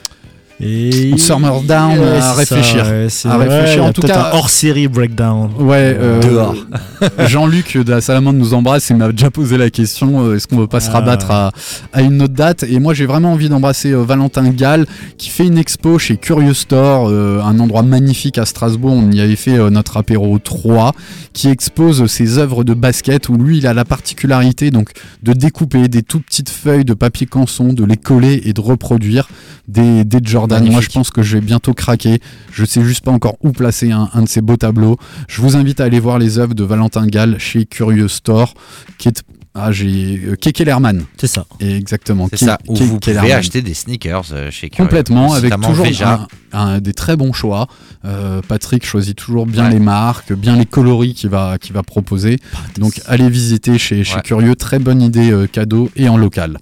[0.62, 1.18] Et...
[1.18, 2.86] Summer Down, Ouais, à ça, réfléchir.
[2.86, 3.84] ouais, c'est À réfléchir.
[3.86, 5.50] En tout cas- un hors-série breakdown.
[5.58, 6.56] Ouais, euh, Dehors.
[7.28, 10.58] Jean-Luc de la Salamande nous embrasse et m'a déjà posé la question euh, est-ce qu'on
[10.58, 10.94] veut pas se Ah.
[10.94, 11.52] rabattre à,
[11.94, 12.64] à une autre date?
[12.64, 14.86] Et moi j'ai vraiment envie d'embrasser euh, Valentin Gall
[15.18, 18.92] qui fait une expo chez Curious Store, euh, un endroit magnifique à Strasbourg.
[18.94, 20.94] On y avait fait notre apéro 3
[21.32, 24.90] qui expose ses œuvres de basket où lui il a la particularité donc
[25.24, 29.30] de découper des tout petites feuilles de papier canson, de les coller et de reproduire
[29.70, 30.49] des, des Jordan.
[30.72, 32.20] Moi je pense que je vais bientôt craquer.
[32.52, 34.98] Je sais juste pas encore où placer un, un de ces beaux tableaux.
[35.28, 38.54] Je vous invite à aller voir les œuvres de Valentin Gall chez Curious Store,
[38.98, 39.24] qui est
[39.56, 41.46] ah j'ai euh, Kekelerman, C'est ça.
[41.60, 42.28] Et exactement.
[42.30, 42.60] C'est ça.
[42.68, 44.86] Où Ke- vous pouvez acheter des sneakers euh, chez Curious.
[44.88, 46.28] Complètement, avec toujours Veja.
[46.54, 47.68] un- un- des très bons choix.
[48.06, 49.72] Euh, Patrick choisit toujours bien Ouais.
[49.72, 52.38] les marques, bien les coloris qu'il va, qu'il va proposer.
[52.78, 54.22] Donc allez visiter chez, chez Ouais.
[54.22, 56.60] Curieux, très bonne idée euh, cadeau et en local.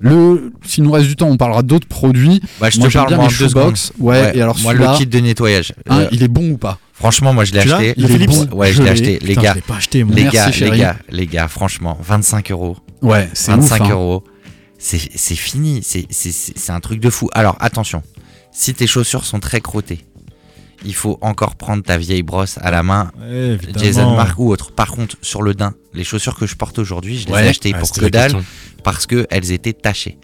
[0.00, 2.40] Le, s'il nous reste du temps, on parlera d'autres produits.
[2.60, 3.76] Bah, je Moi te parle bien moi, les en deux secondes.
[3.76, 3.92] shoebox.
[3.98, 5.72] Ouais, et alors moi, le kit de nettoyage.
[5.88, 6.78] hein, Euh, il est bon ou pas?
[6.92, 7.94] franchement, moi, je l'ai acheté.
[7.96, 8.48] Il est bon.
[8.56, 9.18] Ouais, je l'ai acheté.
[9.22, 10.14] Les gars, je l'ai pas acheté, moi.
[10.16, 12.76] les Merci, gars, les gars, les gars, franchement, 25 euros.
[13.02, 13.86] Ouais, c'est 25 ouf.
[13.88, 13.92] hein.
[13.92, 14.24] euros.
[14.78, 14.98] C'est
[15.34, 15.80] fini.
[15.82, 17.28] C'est- un truc de fou.
[17.32, 18.02] Alors, attention.
[18.52, 20.04] Si tes chaussures sont très crottées,
[20.84, 23.58] il faut encore prendre ta vieille brosse à la main, Ouais.
[23.76, 24.72] Jason Mark ou autre.
[24.72, 27.72] Par contre, sur le daim, les chaussures que je porte aujourd'hui, je les ai achetées
[27.74, 28.44] Ah, pour que dalle question.
[28.86, 30.16] Parce qu'elles étaient tachées.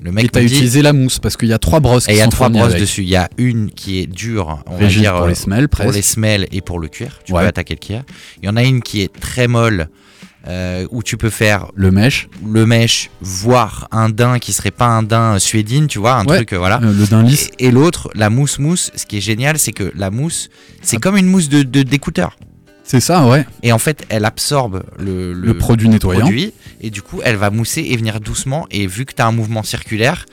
[0.00, 2.12] Le Et mec t'as dit, utilisé la mousse parce qu'il y a trois brosses et
[2.12, 2.80] il y a trois brosses avec.
[2.80, 3.02] dessus.
[3.02, 5.90] Il y a une qui est dure, on va dire pour euh, les semelles, pour
[5.92, 7.18] les semelles et pour le cuir.
[7.24, 7.42] Tu Ouais.
[7.42, 8.02] peux attaquer le cuir.
[8.42, 9.88] Il y en a une qui est très molle
[10.46, 14.86] euh, où tu peux faire Le mèche, le mèche, voire un daim qui serait pas
[14.86, 16.36] un daim suédine, tu vois, un Ouais.
[16.36, 16.80] truc euh, voilà.
[16.82, 17.50] euh, le daim lisse.
[17.58, 20.48] Et, et l'autre, la mousse mousse, ce qui est génial, c'est que la mousse,
[20.80, 22.36] c'est comme une mousse de de- d'écouteur.
[22.88, 23.46] C'est ça, ouais.
[23.62, 26.22] Et en fait, elle absorbe le, Le, produit nettoyant.
[26.22, 28.66] produit et du coup, elle va mousser et venir doucement.
[28.70, 30.24] Et vu que tu as un mouvement circulaire,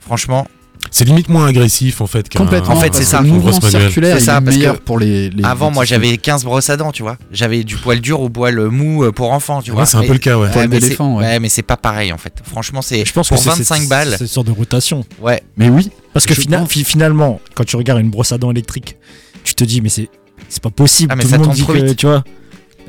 [0.00, 0.46] franchement,
[0.90, 2.28] C'est limite moins agressif en fait.
[2.32, 2.74] Complètement.
[2.74, 3.20] En fait, c'est ça.
[3.20, 5.84] Le mouvement circulaire, C'est il ça, est parce meilleur que pour les, les avant, moi,
[5.84, 7.16] j'avais 15 brosses à dents, tu vois.
[7.30, 9.86] J'avais du poil dur au poil mou euh, pour enfants, tu Ouais, vois.
[9.86, 10.50] c'est un peu le cas, ouais.
[10.50, 11.38] Poil mais c'est- d'éléphant, ouais.
[11.40, 12.32] mais c'est pas pareil en fait.
[12.44, 14.14] Franchement, c'est Je pense pour que c'est 25 cette- balles.
[14.18, 15.04] cette sorte de rotation.
[15.20, 18.96] Ouais, Mais oui, Parce que fina- finalement, quand tu regardes une brosse à dents électrique,
[19.44, 20.08] tu te dis, mais c'est
[20.48, 21.10] c'est pas possible.
[21.12, 21.96] Ah, mais Tout ça le monde tourne dit trop que, vite.
[21.96, 22.24] tu vois.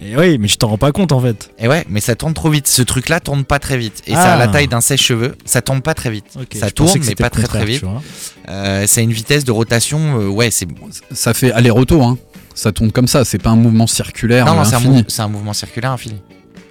[0.02, 1.52] Et oui, mais je t'en rends pas compte en fait.
[1.60, 2.68] et ouais, mais ça tourne trop vite.
[2.68, 4.02] Ce truc-là tourne pas très vite.
[4.08, 4.24] Et Ah.
[4.24, 5.36] ça a la taille d'un sèche-cheveux.
[5.44, 6.26] Ça tourne pas très vite.
[6.38, 7.80] Ok, ça je pensais tourne, que mais c'était pas le très très contraire, vite.
[7.80, 8.02] tu vois.
[8.48, 10.20] Euh, c'est une vitesse de rotation.
[10.22, 10.68] euh, ouais, c'est.
[11.12, 12.06] ça fait aller-retour.
[12.06, 12.18] Hein.
[12.56, 14.46] Ça tourne comme ça, c'est pas un mouvement circulaire.
[14.46, 14.98] Non, non, c'est un, infini.
[15.00, 16.16] mou- c'est un mouvement circulaire infini.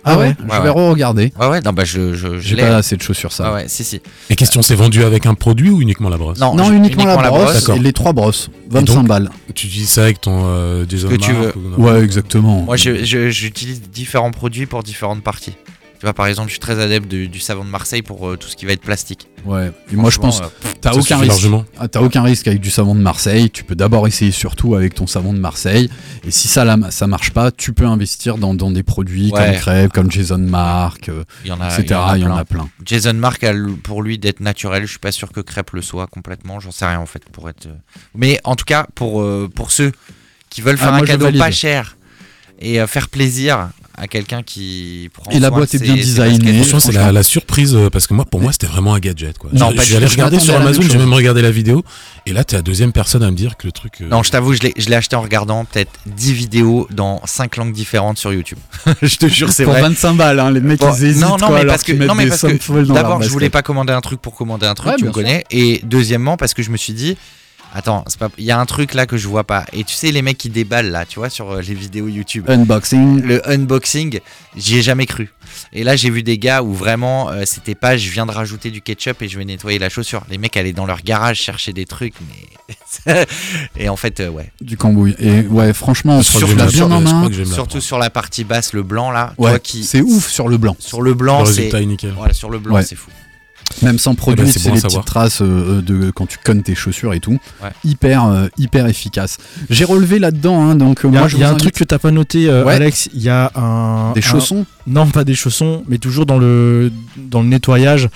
[0.05, 0.63] Ah ouais, Ouais, Je ouais.
[0.63, 1.33] vais re-regarder.
[1.39, 2.63] Ouais, ouais, non, bah je, je, je J'ai l'ai.
[2.63, 3.49] pas assez de chaussures ça.
[3.53, 4.01] Ouais, ouais, si, si.
[4.31, 7.05] Et question, c'est vendu avec un produit ou uniquement la brosse Non, Non, je- uniquement,
[7.05, 7.77] la brosse, D'accord.
[7.77, 8.49] et les trois brosses.
[8.71, 9.31] 25 donc, balles.
[9.55, 11.53] Tu dis ça avec ton euh, tu veux.
[11.77, 12.63] Ouais, exactement.
[12.63, 15.55] Moi, je- je- j'utilise différents produits pour différentes parties.
[15.99, 18.37] Tu vois, par exemple, je suis très adepte du, du savon de Marseille pour euh,
[18.37, 19.27] tout ce qui va être plastique.
[19.45, 19.73] Ouais.
[19.93, 20.45] Et moi, je pense, euh,
[20.81, 21.45] T'as aucun risque.
[21.77, 23.51] Ah, T'as aucun risque avec du savon de Marseille.
[23.51, 25.91] Tu peux d'abord essayer surtout avec ton savon de Marseille.
[26.25, 29.45] Et si ça, là, ça marche pas, tu peux investir dans, dans des produits Ouais.
[29.47, 32.01] comme Crêpe, comme Jason Mark, euh, Il y en a, etc.
[32.15, 32.69] il Il y en a plein.
[32.85, 34.83] Jason Mark a pour lui d'être naturel.
[34.85, 36.61] Je suis pas sûr que Crêpe le soit complètement.
[36.61, 37.67] J'en sais rien en fait pour être.
[37.67, 37.75] euh.
[38.15, 39.91] Mais en tout cas pour euh, pour ceux
[40.49, 41.97] qui veulent Ah, faire moi, un cadeau pas cher
[42.61, 43.69] et euh, faire plaisir
[44.01, 45.31] à quelqu'un qui prend.
[45.31, 46.63] Et la boîte est bien designée.
[46.63, 49.37] Franchement, c'est la, surprise euh, parce que moi, pour moi, c'était vraiment un gadget.
[49.39, 49.51] Quoi.
[49.53, 49.81] Non, tout.
[50.09, 51.85] regarder sur Amazon, j'ai même regardé la vidéo.
[52.27, 53.95] Et là, t'es la deuxième personne à me dire que le truc.
[54.01, 57.21] euh, Non, je t'avoue, je l'ai je l'ai acheté en regardant peut-être 10 vidéos dans
[57.25, 58.59] 5 langues différentes sur YouTube.
[59.03, 59.83] je te jure, c'est Pour vrai.
[59.83, 61.23] 25 balles, hein, les mecs Bon, ils hésitent.
[61.23, 63.93] non, non, quoi, mais parce que, non, mais parce que d'abord, je voulais pas commander
[63.93, 65.45] un truc pour commander un truc, tu me connais.
[65.51, 67.17] Et deuxièmement, parce que je me suis dit,
[67.75, 69.65] attends, c'est pas, il y a un truc là que je vois pas.
[69.73, 72.49] Et tu sais, les mecs qui déballent là, tu vois, sur euh, les vidéos YouTube.
[72.49, 73.23] Unboxing.
[73.23, 74.21] Le unboxing,
[74.57, 75.31] j'y ai jamais cru.
[75.73, 78.71] Et là, j'ai vu des gars où vraiment, euh, c'était pas je viens de rajouter
[78.71, 80.23] du ketchup et je vais nettoyer la chaussure.
[80.31, 82.15] Les mecs allaient dans leur garage chercher des trucs,
[83.07, 83.25] mais.
[83.77, 84.53] et en fait, euh, ouais.
[84.61, 85.17] Du cambouille.
[85.19, 87.31] Et ouais, franchement, crois sur en main.
[87.45, 89.33] Surtout sur la partie basse, le blanc là.
[89.39, 90.77] Ouais, qui, c'est ouf sur le blanc.
[90.79, 91.53] Sur le blanc, c'est.
[91.57, 92.13] résultat est nickel.
[92.17, 92.83] Voilà, sur le blanc, Ouais.
[92.83, 93.11] c'est fou.
[93.83, 95.03] Même sans produit, Eh ben, c'est c'est bon les savoir.
[95.03, 97.39] petites traces euh, de quand tu connes tes chaussures et tout.
[97.63, 97.71] Ouais.
[97.85, 99.39] Hyper, euh, hyper efficace.
[99.71, 101.55] J'ai relevé là-dedans, hein, donc euh, Il y a, moi je il y a un
[101.55, 102.75] truc que t'as pas noté, euh, Ouais.
[102.75, 103.09] Alex.
[103.15, 104.13] Il y a un.
[104.13, 104.67] des un- chaussons.
[104.87, 108.09] Non, pas des chaussons, mais toujours dans le, dans le nettoyage.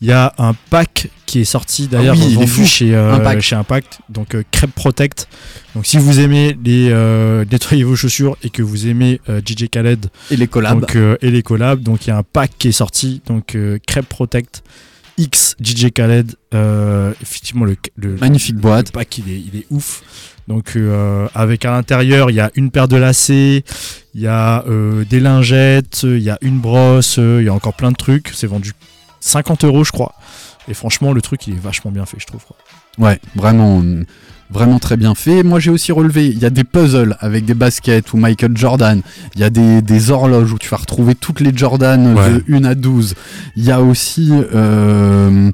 [0.00, 3.40] Il y a un pack qui est sorti d'ailleurs Ah oui, chez, euh, Impact.
[3.40, 5.28] chez Impact, donc euh, Crêpe Protect.
[5.76, 9.68] Donc si vous aimez les euh, nettoyer vos chaussures et que vous aimez euh, DJ
[9.70, 10.80] Khaled et les collabs.
[10.80, 13.54] donc, euh, et les collabs, donc il y a un pack qui est sorti, donc
[13.54, 14.64] euh, Crêpe Protect
[15.18, 16.34] X DJ Khaled.
[16.54, 18.88] euh, effectivement le, le Magnifique boîte.
[18.88, 20.02] le pack il est, il est ouf.
[20.48, 23.64] Donc euh, avec à l'intérieur il y a une paire de lacets,
[24.14, 27.74] il y a euh, des lingettes, il y a une brosse, il y a encore
[27.74, 28.30] plein de trucs.
[28.34, 28.72] C'est vendu
[29.20, 30.14] 50 euros je crois.
[30.68, 32.44] Et franchement le truc il est vachement bien fait je trouve.
[32.44, 32.56] quoi.
[32.98, 33.82] Ouais, vraiment,
[34.52, 35.42] vraiment très bien fait.
[35.42, 39.00] Moi j'ai aussi relevé, il y a des puzzles avec des baskets ou Michael Jordan.
[39.34, 42.30] Il y a des, des horloges où tu vas retrouver toutes les Jordan Ouais.
[42.48, 43.14] de 1 à 12.
[43.56, 45.50] Il y a aussi euh,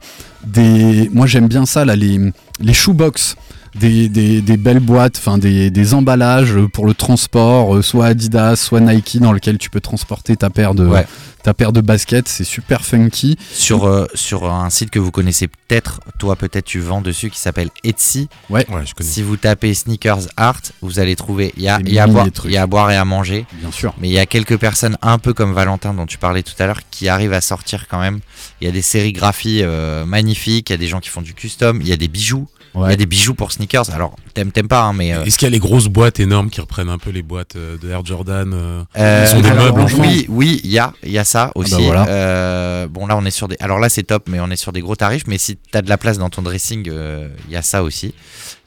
[0.47, 1.11] des.
[1.13, 2.19] Moi j'aime bien ça là, les,
[2.61, 3.37] les shoebox.
[3.75, 8.57] Des, des, des belles boîtes, enfin des, des emballages pour le transport, euh, soit Adidas,
[8.57, 11.07] soit Nike, dans lequel tu peux transporter ta paire de, Ouais.
[11.43, 12.29] ta paire de baskets.
[12.29, 13.37] C'est super funky.
[13.53, 17.39] Sur, euh, sur un site que vous connaissez peut-être, toi peut-être tu vends dessus, qui
[17.39, 18.29] s'appelle Etsy.
[18.51, 19.09] Ouais, je connais.
[19.11, 21.53] Si vous tapez Sneakers Art, vous allez trouver.
[21.57, 23.45] Il y a, y, a boire- y a à boire et à manger.
[23.61, 23.95] Bien sûr.
[24.01, 26.67] Mais il y a quelques personnes, un peu comme Valentin dont tu parlais tout à
[26.67, 28.21] l'heure, qui arrivent à sortir quand même.
[28.61, 31.35] Il y a des sérigraphies euh, magnifiques, il y a des gens qui font du
[31.35, 32.49] custom, il y a des bijoux.
[32.87, 33.91] Il y a des bijoux pour sneakers.
[33.93, 35.13] Alors, t'aimes, t'aimes pas, hein, mais.
[35.13, 37.57] euh, Est-ce qu'il y a les grosses boîtes énormes qui reprennent un peu les boîtes
[37.57, 39.91] euh, de Air Jordan euh, Euh, Ils sont des alors, meubles.
[39.99, 41.73] Oui, oui, il y a, il y a ça aussi.
[41.73, 42.07] bah voilà.
[42.09, 43.57] Euh, bon, là, on est sur des.
[43.61, 45.25] Alors là, c'est top, mais on est sur des gros tarifs.
[45.27, 48.15] Mais si t'as de la place dans ton dressing, euh, il y a ça aussi.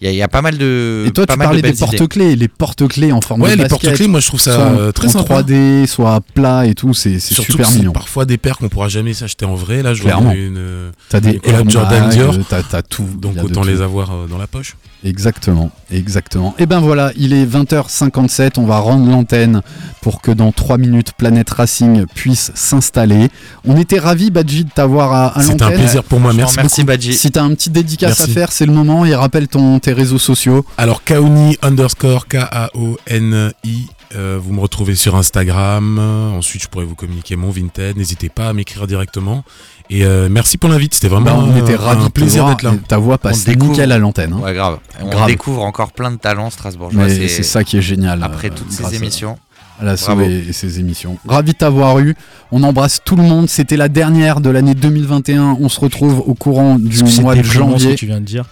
[0.01, 1.05] Il y, a- il y a pas mal de.
[1.07, 3.55] Et toi, pas tu mal de parlais des porte-clés, les porte-clés en forme Ouais, de
[3.57, 5.41] les basket, porte-clés, moi je trouve ça soit euh, très en sympa.
[5.43, 7.91] 3D, soit plat et tout, c'est c'est Surtout super que c'est mignon.
[7.93, 9.83] parfois des paires qu'on pourra jamais s'acheter en vrai.
[9.83, 10.31] Là, je vois Clairement.
[10.31, 10.91] une.
[11.09, 12.35] T'as des Air Jordan Dior.
[12.49, 13.07] t'as t'as tout.
[13.15, 14.75] donc autant les avoir euh, dans la poche.
[15.03, 16.55] Exactement, exactement.
[16.59, 19.61] Et ben voilà, il est 20h57, on va rendre l'antenne
[20.01, 23.29] pour que dans 3 minutes Planète Racing puisse s'installer.
[23.65, 25.79] On était ravis, Badji, de t'avoir à, à C'était un l'antenne.
[25.79, 26.33] plaisir pour moi.
[26.33, 26.83] Merci.
[26.83, 27.13] Badji.
[27.13, 28.31] Si t'as un petit dédicace Merci.
[28.31, 30.65] à faire, c'est le moment et rappelle ton, tes réseaux sociaux.
[30.77, 33.87] Alors Kaoni underscore K-A-O-N-I.
[34.15, 35.97] euh, vous me retrouvez sur Instagram.
[36.37, 37.97] Ensuite, je pourrais vous communiquer mon Vinted.
[37.97, 39.43] N'hésitez pas à m'écrire directement.
[39.93, 40.93] Et euh, merci pour l'invite.
[40.93, 42.71] C'était vraiment Ben, on était euh, ravis un plaisir d'être là.
[42.87, 43.71] Ta voix passe découvre.
[43.71, 44.31] nickel à l'antenne.
[44.33, 44.39] hein.
[44.41, 44.77] Ouais, grave.
[45.01, 45.27] On Grave.
[45.27, 47.09] découvre encore plein de talents strasbourgeois.
[47.09, 48.23] C'est ça qui est génial.
[48.23, 49.37] Après euh, toutes grâce ces émissions.
[49.79, 50.21] à la Bravo.
[50.21, 51.17] sauver et ses émissions.
[51.27, 52.15] Ravi de t'avoir eu.
[52.53, 53.49] On embrasse tout le monde.
[53.49, 55.57] C'était la dernière de l'année 2021.
[55.59, 57.95] On se retrouve au courant du Parce que c'est mois de déprimant, ce que janvier.
[57.97, 58.45] tu viens de dire.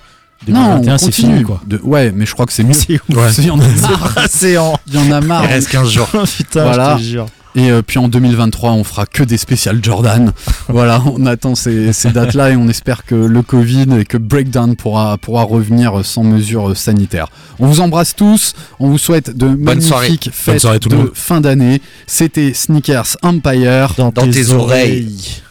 [0.48, 1.32] Non, 2021, on c'est continue.
[1.34, 1.62] fini quoi.
[1.68, 2.74] De- Ouais, mais je crois que c'est mieux.
[2.74, 2.94] C'est.
[2.94, 3.30] Ouais.
[3.38, 4.28] Il y en a marre.
[4.88, 5.44] Il y en a marre.
[5.46, 6.10] Il reste 15 jours.
[6.38, 6.98] Putain, Voilà.
[6.98, 7.26] je te jure.
[7.56, 10.32] Et euh, puis en 2023, on fera que des spéciales Jordan.
[10.68, 14.76] voilà, on attend ces, ces dates-là et on espère que le Covid et que Breakdown
[14.76, 17.28] pourra, pourra revenir sans mesures sanitaires.
[17.60, 18.54] On vous embrasse tous.
[18.80, 21.12] On vous souhaite de magnifiques fêtes soirée tout le de monde.
[21.16, 21.82] fin d'année.
[22.08, 23.94] C'était Sneakers Empire.
[23.98, 25.42] Dans, Dans tes oreilles.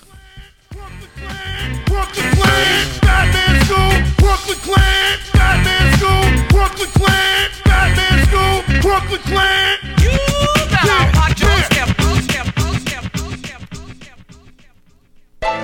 [1.87, 4.05] Brooklyn Clan, Batman School,
[6.51, 7.11] Brooklyn Clan,
[7.65, 10.28] Batman School, Brooklyn Clan,
[15.49, 15.57] I'm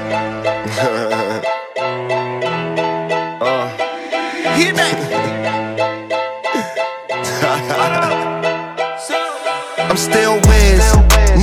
[9.98, 10.80] still wins.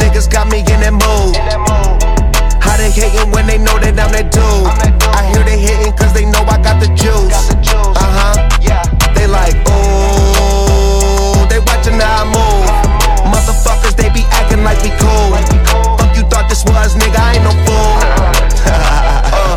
[0.01, 1.35] Niggas got me in that mood.
[2.63, 4.65] How they hating when they know that I'm that dude?
[5.13, 7.51] I hear they hating cause they know I got the juice.
[7.93, 8.49] Uh huh.
[9.13, 12.65] They like, oh, they watching how I move.
[13.29, 15.29] Motherfuckers, they be acting like we cool
[16.59, 17.95] buzz, nigga, I ain't no fool.
[18.67, 19.55] uh,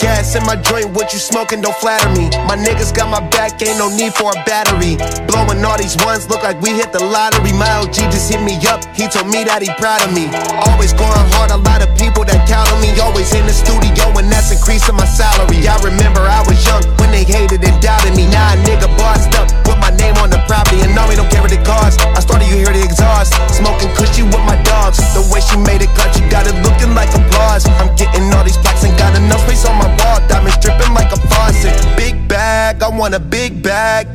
[0.00, 2.32] gas in my joint, what you smoking, don't flatter me.
[2.48, 4.96] My niggas got my back, ain't no need for a battery.
[5.28, 7.52] Blowing all these ones, look like we hit the lottery.
[7.52, 10.32] My LG just hit me up, he told me that he proud of me.
[10.64, 12.96] Always going hard, a lot of people that count on me.
[12.96, 15.68] Always in the studio, and that's increasing my salary.
[15.68, 18.24] I remember I was young when they hated and doubted me.
[18.32, 19.92] Now a nigga bossed up, with my
[20.22, 22.02] on the property, and now we don't care what it costs.
[22.02, 23.34] I started, you hear the exhaust.
[23.50, 24.98] Smoking cushy with my dogs.
[25.14, 27.66] The way she made it cut, you got it looking like applause.
[27.80, 30.20] I'm getting all these plaques and got enough space on my wall.
[30.28, 31.74] Diamonds dripping like a faucet.
[31.96, 33.62] Big bag, I want a big